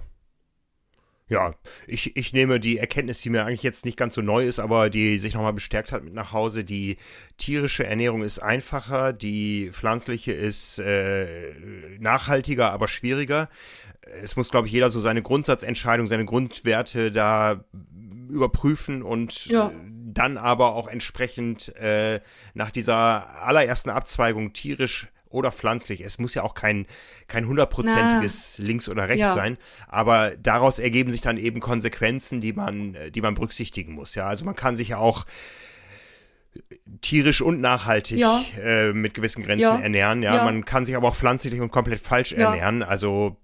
ja, 1.30 1.52
ich, 1.86 2.16
ich 2.16 2.32
nehme 2.32 2.58
die 2.58 2.78
Erkenntnis, 2.78 3.22
die 3.22 3.30
mir 3.30 3.46
eigentlich 3.46 3.62
jetzt 3.62 3.84
nicht 3.84 3.96
ganz 3.96 4.14
so 4.14 4.20
neu 4.20 4.44
ist, 4.44 4.58
aber 4.58 4.90
die 4.90 5.16
sich 5.18 5.34
nochmal 5.34 5.52
bestärkt 5.52 5.92
hat 5.92 6.02
mit 6.02 6.12
nach 6.12 6.32
Hause. 6.32 6.64
Die 6.64 6.96
tierische 7.38 7.86
Ernährung 7.86 8.24
ist 8.24 8.40
einfacher, 8.40 9.12
die 9.12 9.70
pflanzliche 9.72 10.32
ist 10.32 10.80
äh, 10.80 11.54
nachhaltiger, 12.00 12.72
aber 12.72 12.88
schwieriger. 12.88 13.48
Es 14.20 14.34
muss, 14.34 14.50
glaube 14.50 14.66
ich, 14.66 14.72
jeder 14.72 14.90
so 14.90 14.98
seine 14.98 15.22
Grundsatzentscheidung, 15.22 16.08
seine 16.08 16.24
Grundwerte 16.24 17.12
da 17.12 17.64
überprüfen 18.28 19.02
und 19.04 19.46
ja. 19.46 19.70
dann 20.12 20.36
aber 20.36 20.74
auch 20.74 20.88
entsprechend 20.88 21.74
äh, 21.76 22.18
nach 22.54 22.72
dieser 22.72 23.40
allerersten 23.40 23.90
Abzweigung 23.90 24.52
tierisch 24.52 25.06
oder 25.30 25.52
pflanzlich. 25.52 26.02
Es 26.02 26.18
muss 26.18 26.34
ja 26.34 26.42
auch 26.42 26.54
kein, 26.54 26.86
kein 27.28 27.46
hundertprozentiges 27.46 28.58
links 28.58 28.88
oder 28.88 29.08
rechts 29.08 29.20
ja. 29.20 29.34
sein, 29.34 29.56
aber 29.88 30.32
daraus 30.36 30.78
ergeben 30.78 31.10
sich 31.10 31.22
dann 31.22 31.38
eben 31.38 31.60
Konsequenzen, 31.60 32.40
die 32.40 32.52
man, 32.52 32.96
die 33.14 33.20
man 33.20 33.34
berücksichtigen 33.34 33.94
muss. 33.94 34.14
Ja, 34.14 34.26
also 34.26 34.44
man 34.44 34.56
kann 34.56 34.76
sich 34.76 34.88
ja 34.88 34.98
auch 34.98 35.24
tierisch 37.00 37.40
und 37.40 37.60
nachhaltig 37.60 38.18
ja. 38.18 38.42
äh, 38.60 38.92
mit 38.92 39.14
gewissen 39.14 39.42
Grenzen 39.42 39.62
ja. 39.62 39.78
ernähren. 39.78 40.22
Ja? 40.22 40.44
man 40.44 40.64
kann 40.64 40.84
sich 40.84 40.96
aber 40.96 41.08
auch 41.08 41.14
pflanzlich 41.14 41.60
und 41.60 41.70
komplett 41.70 42.00
falsch 42.00 42.32
ernähren. 42.32 42.82
Also 42.82 43.36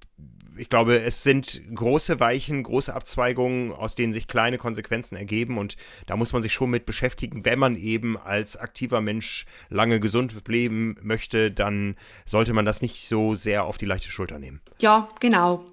ich 0.57 0.69
glaube, 0.69 1.01
es 1.01 1.23
sind 1.23 1.63
große 1.75 2.21
Weichen, 2.21 2.63
große 2.63 2.93
Abzweigungen, 2.93 3.73
aus 3.73 3.95
denen 3.95 4.13
sich 4.13 4.27
kleine 4.27 4.59
Konsequenzen 4.59 5.17
ergeben 5.17 5.59
und 5.59 5.77
da 6.07 6.17
muss 6.17 6.33
man 6.33 6.43
sich 6.43 6.53
schon 6.53 6.71
mit 6.71 6.87
beschäftigen. 6.87 7.45
Wenn 7.45 7.59
man 7.59 7.77
eben 7.77 8.17
als 8.17 8.57
aktiver 8.57 9.01
Mensch 9.01 9.47
lange 9.69 10.01
gesund 10.01 10.35
leben 10.49 10.97
möchte, 11.03 11.51
dann 11.51 11.97
sollte 12.25 12.53
man 12.53 12.65
das 12.65 12.83
nicht 12.83 13.09
so 13.09 13.35
sehr 13.35 13.65
auf 13.65 13.79
die 13.79 13.87
leichte 13.87 14.11
Schulter 14.11 14.39
nehmen. 14.39 14.61
Ja, 14.81 15.09
genau. 15.21 15.65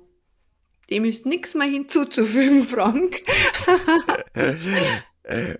Dem 0.89 1.05
ist 1.05 1.25
nichts 1.25 1.55
mehr 1.55 1.67
hinzuzufügen, 1.67 2.63
Frank. 2.67 3.21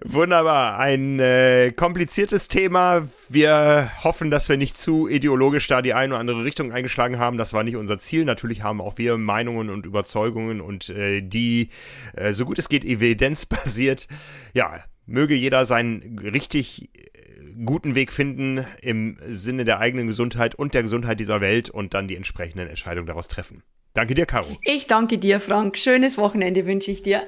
Wunderbar, 0.03 0.78
ein 0.78 1.20
äh, 1.20 1.72
kompliziertes 1.72 2.49
Thema. 2.49 3.07
Wir 3.30 3.91
hoffen, 4.03 4.30
dass 4.30 4.49
wir 4.49 4.57
nicht 4.57 4.78
zu 4.78 5.07
ideologisch 5.07 5.68
da 5.70 5.82
die 5.82 5.93
eine 5.93 6.14
oder 6.14 6.20
andere 6.20 6.43
Richtung 6.43 6.74
eingeschlagen 6.74 7.18
haben. 7.18 7.38
Das 7.38 7.53
war 7.53 7.64
nicht 7.64 7.78
unser 7.78 7.97
Ziel. 7.97 8.26
Natürlich 8.26 8.61
haben 8.61 8.82
auch 8.82 8.97
wir 8.97 9.18
Meinungen 9.18 9.70
und 9.70 9.86
Überzeugungen 9.86 10.59
und 10.59 10.89
äh, 10.89 11.22
die, 11.22 11.70
äh, 12.14 12.34
so 12.34 12.43
gut 12.43 12.59
es 12.59 12.68
geht, 12.68 12.84
evidenzbasiert. 12.84 14.09
Ja, 14.53 14.84
möge 15.05 15.34
jeder 15.34 15.66
seinen 15.66 16.20
richtig 16.20 16.89
äh, 16.93 17.64
guten 17.64 17.95
Weg 17.95 18.11
finden 18.11 18.66
im 18.82 19.18
Sinne 19.26 19.64
der 19.64 19.80
eigenen 19.80 20.07
Gesundheit 20.07 20.55
und 20.55 20.74
der 20.74 20.84
Gesundheit 20.84 21.22
dieser 21.22 21.39
Welt 21.39 21.70
und 21.70 21.93
dann 21.93 22.09
die 22.09 22.18
entsprechenden 22.18 22.68
Entscheidungen 22.68 23.07
daraus 23.07 23.30
treffen. 23.30 23.64
Danke 23.93 24.16
dir, 24.16 24.26
Caro. 24.26 24.57
Ich 24.64 24.88
danke 24.88 25.20
dir, 25.20 25.39
Frank. 25.39 25.78
Schönes 25.78 26.18
Wochenende 26.18 26.66
wünsche 26.66 26.91
ich 26.91 27.03
dir. 27.03 27.24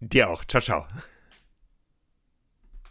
Dir 0.00 0.30
auch. 0.30 0.44
Ciao, 0.44 0.60
ciao. 0.60 0.86